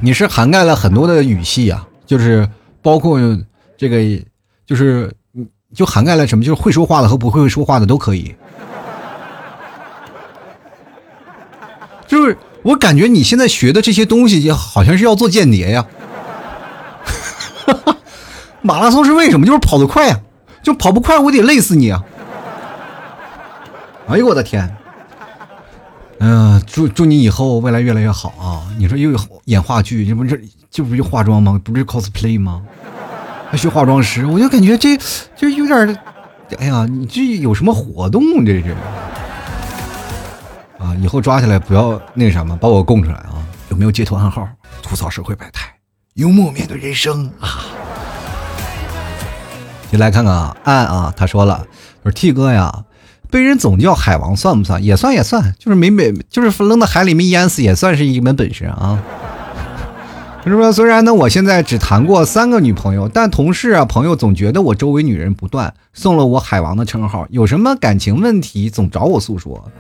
[0.01, 2.47] 你是涵盖了很多的语系啊，就是
[2.82, 3.18] 包括
[3.78, 3.97] 这个，
[4.66, 5.12] 就是
[5.74, 6.43] 就涵盖了什么？
[6.43, 8.36] 就是会说话的和不会说话的都可以。
[12.16, 15.86] 就是我感觉你现在学的这些东西也，好像是要做间谍呀。
[18.63, 19.45] 马拉松是为什么？
[19.45, 20.22] 就是跑得快呀，
[20.63, 22.01] 就跑不快，我得累死你啊！
[24.07, 24.74] 哎呦我的天！
[26.20, 28.63] 嗯，祝祝你以后未来越来越好啊！
[28.78, 30.39] 你说又有演话剧，这不这
[30.72, 31.59] 这不就化妆吗？
[31.61, 32.61] 不是 cosplay 吗？
[33.51, 34.97] 还学化妆师，我就感觉这
[35.36, 35.99] 就有点，
[36.59, 38.45] 哎呀，你这有什么活动？
[38.45, 38.74] 这是
[40.86, 40.96] 啊！
[41.02, 43.42] 以后抓起来不要那什么，把我供出来啊！
[43.70, 44.48] 有没有截图暗号？
[44.84, 45.74] 吐槽社会百态，
[46.14, 47.66] 幽默面对人生啊！
[49.90, 51.66] 先来看看啊，暗啊，他说了，
[52.04, 52.86] 说 T 哥呀。
[53.32, 54.82] 被人总叫海王算不算？
[54.84, 59.02] 也算也算，就是没没就是扔到海里没淹死，也算是一门本事啊。
[60.44, 67.26] 他说：“虽然呢，我现在只谈过三个女朋友，但同事啊朋友总觉得我周围女人不断，送了我海王的称号。
[67.32, 69.72] 有什么感情问题总找我诉说。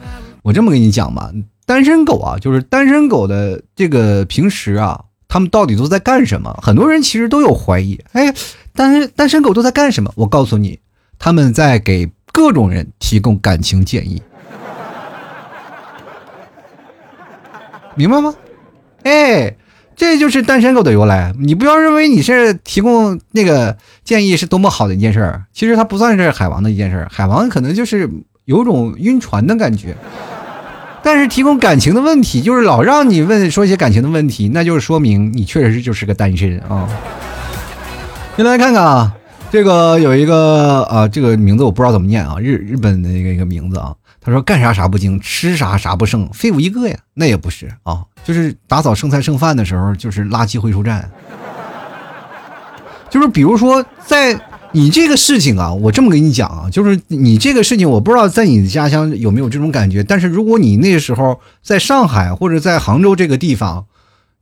[0.45, 1.31] 我这么跟你讲吧，
[1.65, 6.55] 单身狗啊，就是单身狗的这个平时啊，他们到底都在干什么？
[6.61, 7.99] 很多人其实都有怀疑。
[8.11, 8.31] 哎，
[8.75, 10.13] 单身单身狗都在干什么？
[10.15, 10.79] 我告诉你，
[11.17, 14.21] 他们在给。”各种人提供感情建议，
[17.95, 18.35] 明白吗？
[19.03, 19.55] 哎，
[19.95, 21.33] 这就是单身狗的由来。
[21.39, 27.07] 你不要认为你是提供那个建议是多么好的一件事儿，其实它不算是海王的一件事儿。
[27.09, 28.11] 海王可能就是
[28.43, 29.95] 有种晕船的感觉，
[31.05, 36.89] 但是提供感情的问题，就是老让你问说一些感情的问题，那就是说明你确实就是个单身啊。
[38.35, 39.13] 先来看看啊，
[39.51, 43.93] 这个有一个啊，这个名字我不知道怎么念啊，日日本的一个一个名字啊。
[44.19, 46.97] 他说干啥啥不精，吃啥啥不剩，废物一个呀。
[47.13, 51.07] 那也不是啊，就是打扫剩菜剩饭的时候，就是垃圾回收站。
[53.11, 54.35] 就是比如说在。
[54.75, 60.03] 你这个事情啊，我这么跟你讲啊，就是你这个事情，我不知道在你的家乡有没有这种感觉。
[60.03, 63.85] 但是如果你那时候在上海或者在杭州这个地方，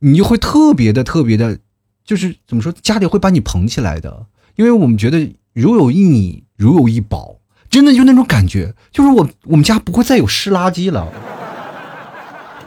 [0.00, 1.58] 你就会特别的特别的，
[2.04, 4.26] 就是怎么说，家里会把你捧起来的，
[4.56, 7.36] 因为我们觉得如有一你，如有一宝，
[7.70, 11.06] 真的就那种感觉，就是我我们家不会再有湿垃圾了，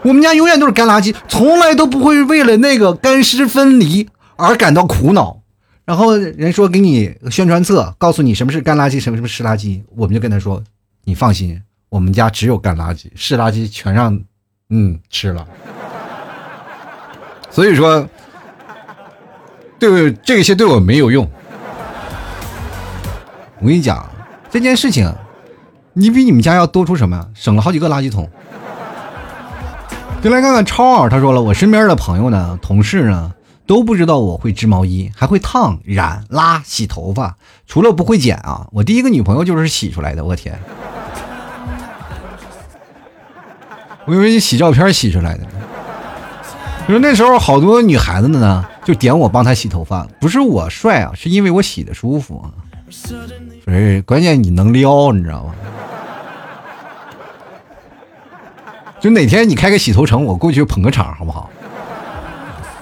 [0.03, 4.07] 我们家永远都是干垃圾，从来都不会为了那个干湿分离
[4.37, 5.36] 而感到苦恼。
[5.87, 10.61] 然后人说给你宣传册，告诉你什么是干垃圾，什么什么湿垃圾，我们就跟他说
[11.05, 14.19] ：“你放心，我们家只有干垃圾，湿垃圾全让
[14.69, 15.47] 嗯吃了。
[17.49, 18.05] ”所以说，
[19.79, 21.25] 对这些对我没有用。
[23.61, 24.05] 我跟你讲
[24.51, 25.09] 这件事情，
[25.93, 27.29] 你比你们家要多出什么？
[27.33, 28.29] 省了好几个垃圾桶。
[30.21, 33.33] 就来看看超儿，他说了，我身边的朋友呢，同事呢。
[33.67, 37.35] 都不知道我会织毛衣，还会烫、染、拉、洗头发，
[37.67, 38.65] 除了不会剪啊！
[38.71, 40.57] 我第一个女朋友就是洗出来的，我天！
[44.05, 45.45] 我以为你洗照片洗出来的。
[46.87, 52.47] 你说那时候好多女孩子的呢，就点我帮她洗头发，不是我帅啊，是因为我洗的舒服啊。
[52.85, 55.53] 不是，关键你能撩，你知道吗？
[59.01, 61.49] 就哪天你开个洗头城，我过去捧个场，好不好？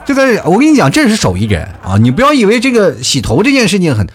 [0.06, 1.98] 就在我跟你讲，这是手艺人啊！
[1.98, 4.08] 你不要以为这个洗头这件事情很，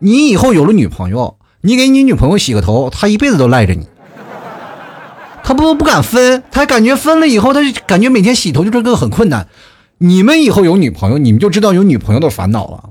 [0.00, 3.86] 你以后有了女朋友，你给你女朋友洗个头，她一辈子都赖着你。
[5.44, 9.46] 她不不敢分，她感觉分了以后，她就感觉每天洗头就这个很困难。
[9.98, 12.90] 你们以后有女朋友，你们就知道有女朋友的烦恼了。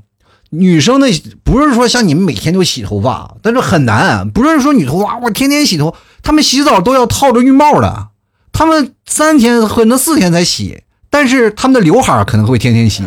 [0.50, 1.08] 女生的
[1.44, 4.30] 不是说像你们每天都洗头发，但是很难。
[4.30, 5.94] 不是说女头发我天天洗头，
[6.24, 8.08] 她们洗澡都要套着浴帽的，
[8.54, 10.84] 她们三天可能四天才洗。
[11.18, 13.04] 但是他们的刘海可能会天天洗，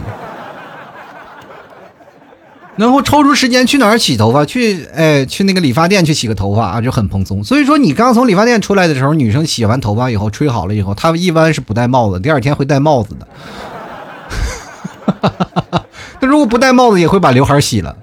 [2.75, 4.45] 然后抽出时间去哪儿洗头发？
[4.45, 7.45] 去哎，去那个理发店去洗个头发啊，就很蓬松。
[7.45, 13.29] 所以说，你刚从理发店出来的时候，女生洗完头发以后，吹好了以后，她一般是不戴帽子，第二天会戴帽子的。
[16.21, 17.97] 她如果不戴帽子，也会把刘海洗了。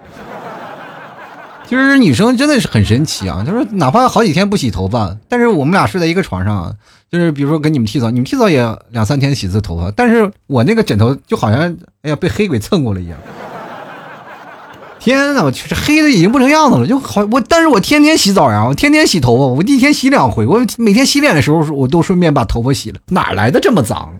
[1.67, 6.73] 其实女生真的是很神奇啊，就是哪怕好几天不洗头发，但是我们俩睡在一个床上。
[7.09, 11.61] 就是比如说跟你们剃澡，你们剃澡也两三天洗一次头发，但是我那个枕头就好像
[12.01, 13.17] 哎呀被黑鬼蹭过了一样。
[14.99, 24.13] 天呐，我去，这黑的已经不成样子了，就好我，但是我天天洗澡呀，我天天洗头发，我一天洗两回，我每天洗脸的时候我都顺便把头发洗了，哪来的这么脏？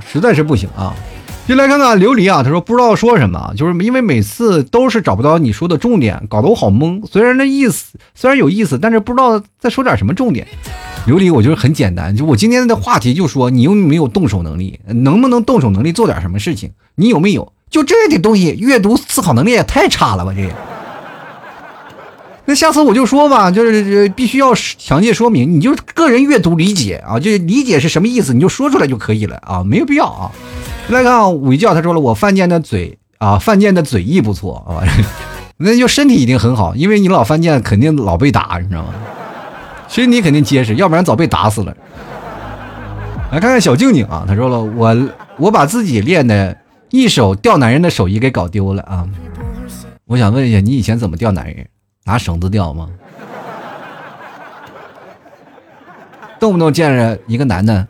[0.00, 0.92] 实在是不行啊。
[1.48, 7.02] 进来看看琉璃啊，他说不知道说什么，就是因为每次都是找不到你说的重点，搞得我好懵。
[7.10, 10.46] 虽然那意思虽然有意思，但是不知道再说点什么重点。
[11.06, 16.70] 琉璃，我觉得很简单，就我今天的话题就说你有没有动手能力，能不能动手能力做点什么事情？
[16.96, 17.50] 你有没有？
[17.70, 20.34] 就这点东西，阅读思考能力也太差了吧？
[20.36, 20.54] 这。
[22.44, 30.30] 那下次我就说吧，就是必须要详细说明，你就个人阅读理解啊，就理解是什么意思，你就说出来就可以了啊，没有必要啊。
[30.88, 34.82] 来看午觉，他说了，我犯贱的嘴啊，犯贱的嘴艺不错啊，
[35.58, 38.94] 那就身体一定很好，因为你老犯贱，肯定老被打，你知道吗？
[39.88, 41.76] 身体肯定结实，要不然早被打死了。
[43.30, 44.96] 来看看小静静啊，他说了，我
[45.36, 46.56] 我把自己练的
[46.90, 49.06] 一手钓男人的手艺给搞丢了啊，
[50.06, 51.66] 我想问一下，你以前怎么钓男人？
[52.04, 52.88] 拿绳子钓吗？
[56.40, 57.86] 动不动见着一个男的，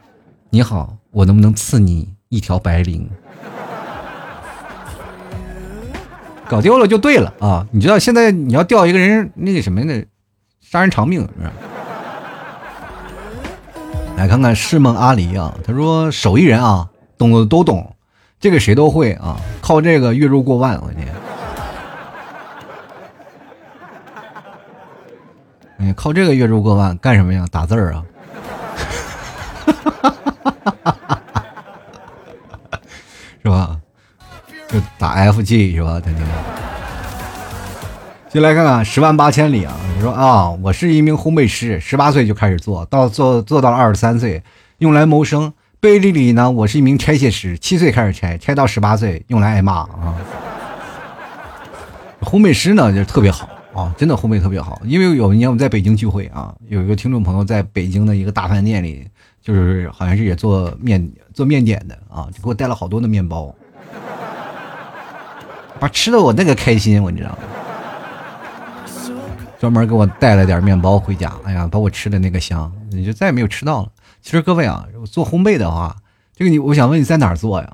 [0.51, 3.07] 你好，我能不能赐你一条白绫？
[6.49, 7.66] 搞丢了就对了啊！
[7.70, 10.07] 你知道现在你要钓一个人，那个什么的，
[10.62, 11.53] 杀人偿命是吧？
[14.16, 17.95] 来看看世梦阿离啊，他说手艺人啊，懂的都懂，
[18.41, 21.07] 这个谁都会啊，靠这个月入过万，我天！
[25.81, 27.47] 哎，靠这个月入过万干什么呀？
[27.53, 28.03] 打字儿啊，
[33.45, 33.79] 是吧？
[34.68, 36.00] 就打 FG 是吧？
[36.00, 36.26] 天天。
[38.28, 39.74] 进来看看十万八千里啊！
[39.96, 44.42] 你说啊，我是一名烘焙师，十八岁就开始做到做做到了二十三岁，
[44.78, 45.52] 用来谋生。
[45.80, 50.14] 背地里呢，我是一名拆卸师，七岁开始拆，拆到十八岁用来挨骂啊。
[52.20, 53.48] 烘焙师呢就特别好。
[53.72, 54.78] 啊，真的烘焙特别好。
[54.84, 59.08] 因为有一年我们在北京聚会啊，有一个听众朋友在北京的一个大饭店里，
[59.40, 63.54] 就是好像是也做面做面点的啊，就给我带了好多的面包，
[65.81, 67.39] 把吃的我那个开心，我你知道吗？
[69.59, 73.89] 专门给我带了点面包回家，哎呀，把我吃的那个香，你就再也没有吃到了。
[74.22, 75.97] 其实各位啊，做烘焙的话，
[76.37, 77.68] 这个你我想问你在哪儿做呀？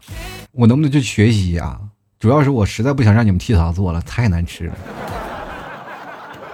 [0.52, 1.78] 我能不能去学习呀？
[2.18, 4.74] 主要是我实在不想让你们替嫂做了，太难吃了。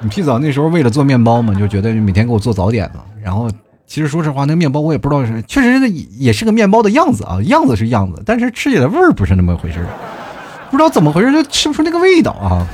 [0.00, 3.04] 你替嫂那时候为了做面包嘛，就觉得每天给我做早点嘛。
[3.22, 3.48] 然后
[3.86, 5.88] 其实说实话，那面包我也不知道是，确实
[6.18, 9.86] 也是个面包的样子啊，样子是样子，但是吃起来味儿不是那么回事儿
[10.70, 12.66] 不知道怎么回事就吃不出那个味道啊。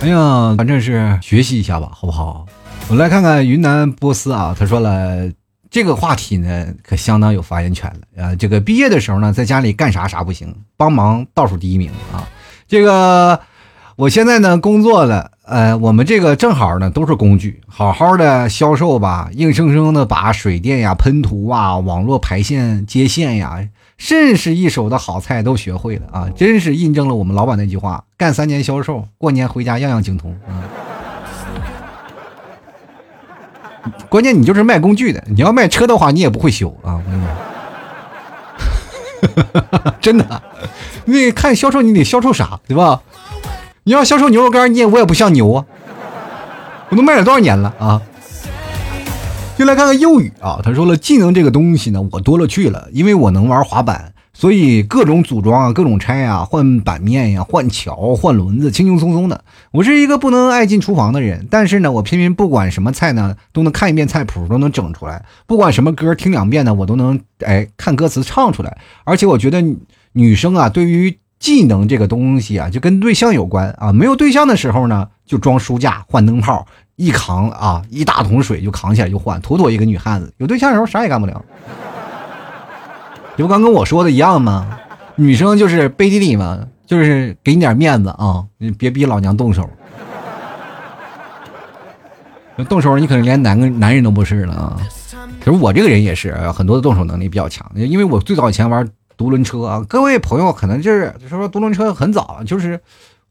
[0.00, 2.46] 哎呀，反正是学习一下吧，好不好？
[2.88, 5.30] 我来看看云南波斯啊，他说了
[5.70, 8.34] 这个话题呢，可相当有发言权了啊。
[8.34, 12.26] 这个毕业的时候呢，在家里干啥啥不行，帮忙倒数第一名啊。
[12.66, 13.38] 这个
[13.94, 23.68] 我现在呢工作了，呃，我们这个正好呢都是工具，好好的销售吧，硬生生的把水电呀、喷涂啊、网络排线接线呀。
[23.98, 26.28] 甚是一手的好菜都学会了啊！
[26.36, 30.66] 真是印证了我们老板那句话：干三年销售，过年回家样样精通啊！
[34.08, 37.00] 关键你就是卖工具的，你要卖车的话，你也不会修啊！
[40.00, 40.42] 真的，
[41.04, 43.00] 那看销售你得销售啥，对吧？
[43.84, 45.64] 你要销售牛肉干，你也我也不像牛啊！
[46.90, 48.02] 我都卖了多少年了啊！
[49.58, 59.44] 就来看看幼语啊，他说了，技能这个东西呢，我多了去了，因为我能玩滑板，所以各种组装啊，各种拆啊，换板面呀，换桥，换轮子，轻轻松松的。
[59.70, 68.78] 我是一个不能爱进厨房的人，但是呢，我偏偏不管什么菜呢，都能看一遍菜谱，都能整出来；不管什么歌，听两遍呢，我都能哎看歌词唱出来。
[69.04, 69.62] 而且我觉得
[70.12, 73.92] 女生啊，对于技能这个东西啊，就跟对象有关啊。
[73.92, 76.66] 没有对象的时候呢，就装书架，换灯泡。
[76.96, 80.32] 一扛啊，一大桶水就扛起来就换，妥妥一个女汉子。
[80.36, 81.44] 有对象的时候啥也干不了，
[83.36, 84.78] 这不刚跟我说的一样吗？
[85.16, 89.68] 女生就是背地里嘛，就是给你点面子啊，你别逼老娘动手。
[92.68, 94.76] 动手你可能连男男人都不是了啊。
[95.38, 98.86] 其实我这个人也是很多的动手能力比较强，因为我最早以前玩
[99.16, 99.84] 独轮车啊。
[99.88, 102.78] 各位朋友可能就是说独轮车很早，就是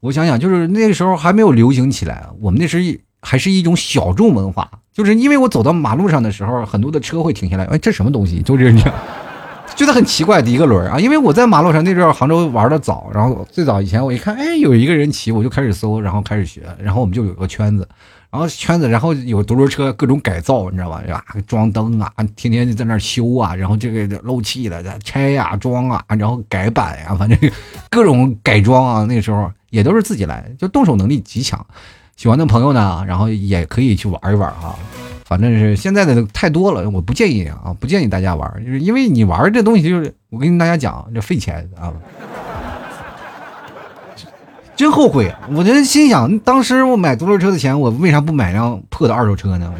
[0.00, 3.00] 我想想，就是那个时候还没有流行起来，我们那时。
[3.22, 7.64] 还是一种小众文化，就是因为我走到马路上的时候，很多的车会停下来。
[7.64, 8.42] 哎，这什么东西？
[8.42, 8.82] 就是你，
[9.74, 10.98] 觉得很奇怪的一个轮儿啊。
[10.98, 17.88] 因为我在马路上那阵儿杭州玩的早，然后最早以前我一看，哎，有一个人骑，我就开始搜，然后开始学，然后我们就有个圈子，
[18.30, 21.00] 然后圈子，然后有独轮车各种改造，你知道吧？
[21.08, 27.38] 啊，装灯啊，天天就在那修啊，然后这个漏气了拆呀、装啊，然后改板呀，反正
[27.88, 29.04] 各种改装啊。
[29.04, 31.64] 那时候也都是自己来，就动手能力极强。
[32.22, 34.76] 喜欢的朋友呢，然后也可以去玩一玩啊，
[35.24, 41.92] 反正是现在的太多了，我不建议啊，不建议大家玩，就是因为你玩这东西就是我跟大家讲，这费钱啊，
[44.76, 45.34] 真后悔。
[45.52, 49.72] 我就心想，当时我买独轮车的钱，我为啥不买辆破的二手车呢？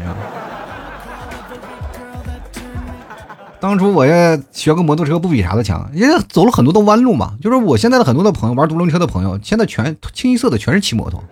[3.60, 7.34] 当初我也学个摩托车，不比啥的强，人家走了很多的弯路嘛。
[7.40, 11.22] 就是我现在的很多的朋友玩独轮车的朋友，现在全清一色的全是骑摩托。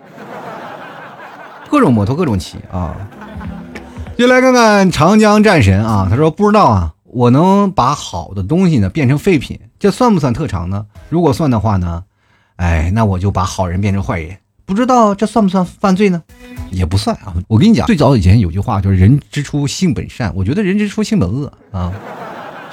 [1.71, 2.97] 各种摩托各种骑啊！
[4.17, 10.85] 就来看看长江战神啊，他说不知道啊，我能把好的东西呢变成废品，这算不算特长呢？
[11.07, 12.03] 如果算的话呢，
[12.57, 16.21] 哎，那我就把好人变成坏人，不知道这算不算犯罪呢？
[16.71, 17.33] 也不算啊！
[17.47, 21.93] 我跟你讲，最早以前有句话就是“人之初，性本善”，我觉得人之初，性本恶啊。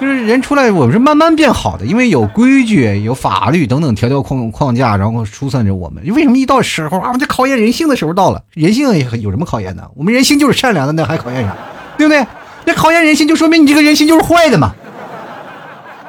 [0.01, 6.03] 就是人出来，我们是慢慢变好的，因为有规矩、有法律等等条条框框架，然后疏散着我们。
[6.15, 8.43] 为什么一到时候啊，这考验人性的时候到了？
[8.55, 8.87] 人性
[9.21, 9.91] 有什么考验的？
[9.97, 11.57] 我们人性就是善良的，那还考验啥？
[11.97, 12.25] 对不对？
[12.65, 14.73] 那考验人性，就说明你这个人性就是坏的嘛。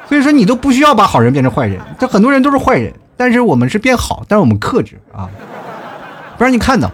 [0.08, 1.80] 所以说，你都不需要把好人变成坏人。
[1.98, 5.28] 这很多人都是坏人，但是我们是变好，但是我们克制啊，
[6.36, 6.90] 不让你看到。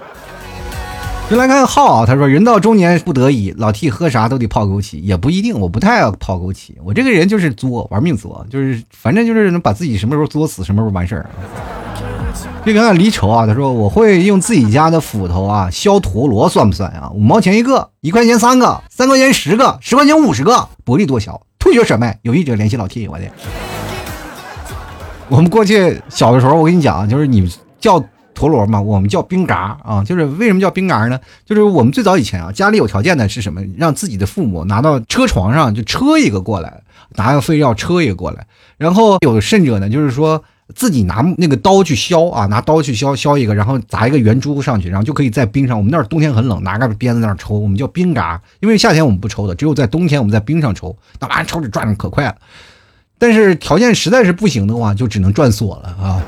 [1.28, 11.28] 就来看浩啊，他说人到中年不得已，老 T 喝啥都得泡枸杞，也不一定，我不太爱泡枸杞，我这个人就是作，玩命作，就是反正就是能把自己什么时候作死，什么时候完事儿。
[12.64, 17.10] 这看看离愁啊，他说我会用自己家的斧头啊削陀螺，算不算啊？
[17.12, 23.24] 五毛钱一个，一块钱三个，三块钱十个，十块钱五十个，薄利多销，退学甩卖，有意者联系老 T，我的。
[25.28, 28.00] 我们过去小的时候，我跟你讲，就是你叫。
[28.36, 31.18] 陀螺嘛，我们叫冰嘎啊，就是为什么叫冰嘎呢？
[31.44, 33.60] 就是我们最早以前啊，家里有条件的是什么？
[33.76, 36.82] 让自己的父母拿到车床上就车一个过来，
[37.16, 38.46] 拿个废料车一个过来。
[38.76, 45.78] 然后有甚者呢，就是说，自己拿那个刀去削啊，拿刀去削削一个，然后砸一个圆珠上去，然后就可以在冰上。
[45.78, 48.38] 我们那儿冬天很冷，拿个鞭子那儿抽，我们叫冰嘎。
[48.60, 52.36] 因为夏天我们不抽的，只有在冬天我们在冰上抽，那玩意儿抽着转的可快了。
[53.18, 56.22] 但是条件实在是不行的话，就只能转锁了啊。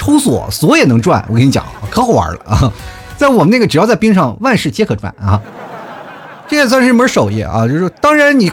[0.00, 2.72] 抽锁锁也能转，我跟你讲，可好玩了啊！
[3.18, 5.38] 在我们那个，只要在冰上，万事皆可转啊。
[6.48, 8.50] 这也算是一门手艺啊，就是当然你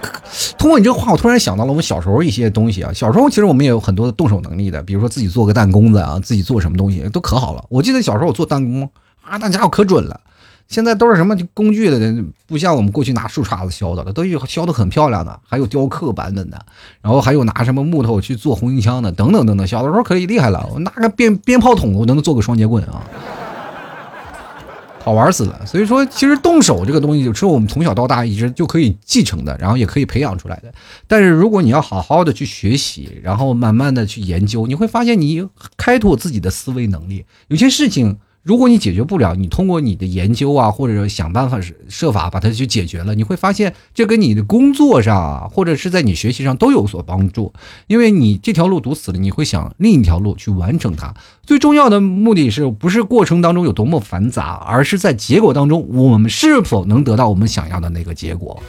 [0.57, 2.91] 通过你这个话，我突然想到了我们小时候一些东西啊。
[2.93, 7.63] 小时候其实我们也有很多的动手能力的，比如说自己做个弹弓子啊，自己做什么东西都可好了。
[7.69, 8.83] 我记得小时候我做弹弓
[9.23, 10.19] 啊，那家伙可准了。
[10.67, 16.65] 现在都是什么工具的，不像我们过去拿树杈子削的了，都有削的很漂亮的，还有雕刻版本的，
[17.01, 19.65] 然后还有拿什么木头去做红缨枪的，等等等等。
[19.65, 23.01] 小的时候可以厉害了，我拿个鞭鞭炮筒，我能做个双节棍啊。
[24.99, 30.73] 好玩死了，所以说其实动手这个东西是我们从小到大一直就可以继承的，然后也可以培养出来的。
[31.07, 35.47] 但是如果你要好好的去学习，然后慢慢的去研究，你会发现你
[35.77, 38.17] 开拓自己的思维能力，有些事情。
[38.47, 47.51] 如果你解决不了，你通过你的研究啊，或者想办法设法把它去解决了，你会发现这跟你的工作上啊，或者是在你学习上都有所帮助。
[47.87, 51.13] 因为你这条路堵死了，你会想另一条路去完成它。
[51.45, 58.63] 最重要的目的是不是过程当中有多么繁杂，而是在结果当中我们是否能得到我们想要的那个结果，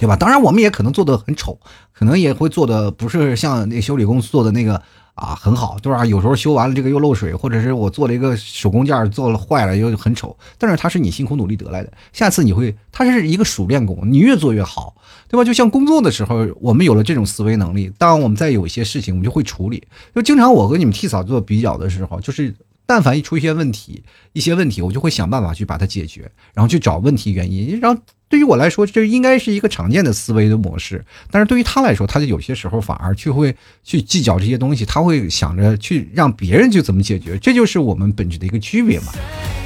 [0.00, 0.16] 对吧？
[0.16, 1.58] 当然，我们也可能做的很丑，
[1.92, 4.80] 可能也会做的不是像那修理公司做的那个。
[5.18, 6.06] 啊，很好，对吧？
[6.06, 14.94] 有时候修完了这个又漏水，或者是我做了一个手工件做了坏了又很丑，但是它是你辛苦努力得来的，下次你会，它是一个熟练工，你越做越好，
[15.28, 15.42] 对吧？
[15.42, 19.82] 就像工作的时候，我们有了这种思维能力，当我们在有一些事情，我们就会处理。
[20.14, 22.54] 就经常我和你们替嫂做比较的时候，就是
[22.88, 28.02] 但凡一出一些问题，一些问题，我就会想办法去把它解决，然后去找问题原因，然后。
[28.30, 39.14] 对于我来说，这应该是一个常见的思维的模式，但是对于他来说，他就有些时候反而去会去计较这些东西，他会想着去让别人去怎么解决，这就是我们本质的一个区别嘛。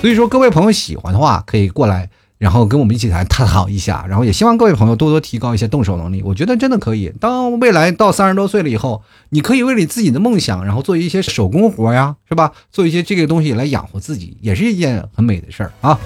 [0.01, 2.09] 所以说，各位朋友喜欢的话，可以过来，
[2.43, 7.13] 然后跟我们一起来探讨一下，然后也希望各位朋友多多提高一些动手能力，我觉得真的可以。
[7.21, 12.51] 当未来到三十多岁了以后，你可以为你自己的梦想，然后做一些手工活呀，是吧？
[12.73, 15.97] 做一些这个东西来养活自己，也是一件很美的事儿啊。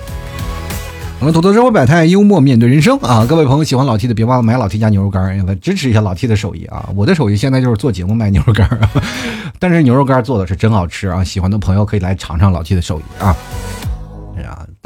[1.21, 3.25] 我们土豆生活百态，幽默面对人生啊！
[3.27, 6.91] 各位朋友喜欢老 T 的，别忘了买老 T 家牛肉干，来支持一下老 T 的手艺啊！
[6.95, 8.69] 我的手艺现在就是做节目卖牛肉干，
[9.59, 11.25] 但是牛肉干做的是真好吃啊！
[11.25, 13.35] 喜欢的朋友可以来尝尝老 T 的手艺啊！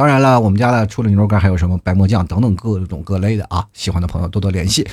[0.01, 3.63] 当然了，我们家的除了牛肉干，还有什么白馍酱等等各种各类的啊！
[3.75, 4.89] 喜欢的朋友多多联系。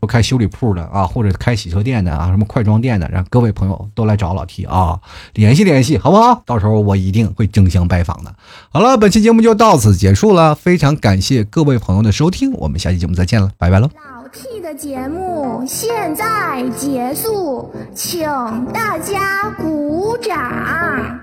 [0.00, 5.00] 我开修理铺的啊，或者开洗车店的啊，什么快装店的，让各位朋友都来找老 T 啊，
[5.32, 6.42] 联系联系，好不好？
[6.44, 8.34] 到时候我一定会争相拜访的。
[8.70, 13.88] 好了，本期节目就到此结束了，非常感谢各位朋友的收听，我们下期节目再见了，拜拜喽。
[13.94, 18.28] 老 T 的节目现在结束，请
[18.74, 21.18] 大家鼓掌。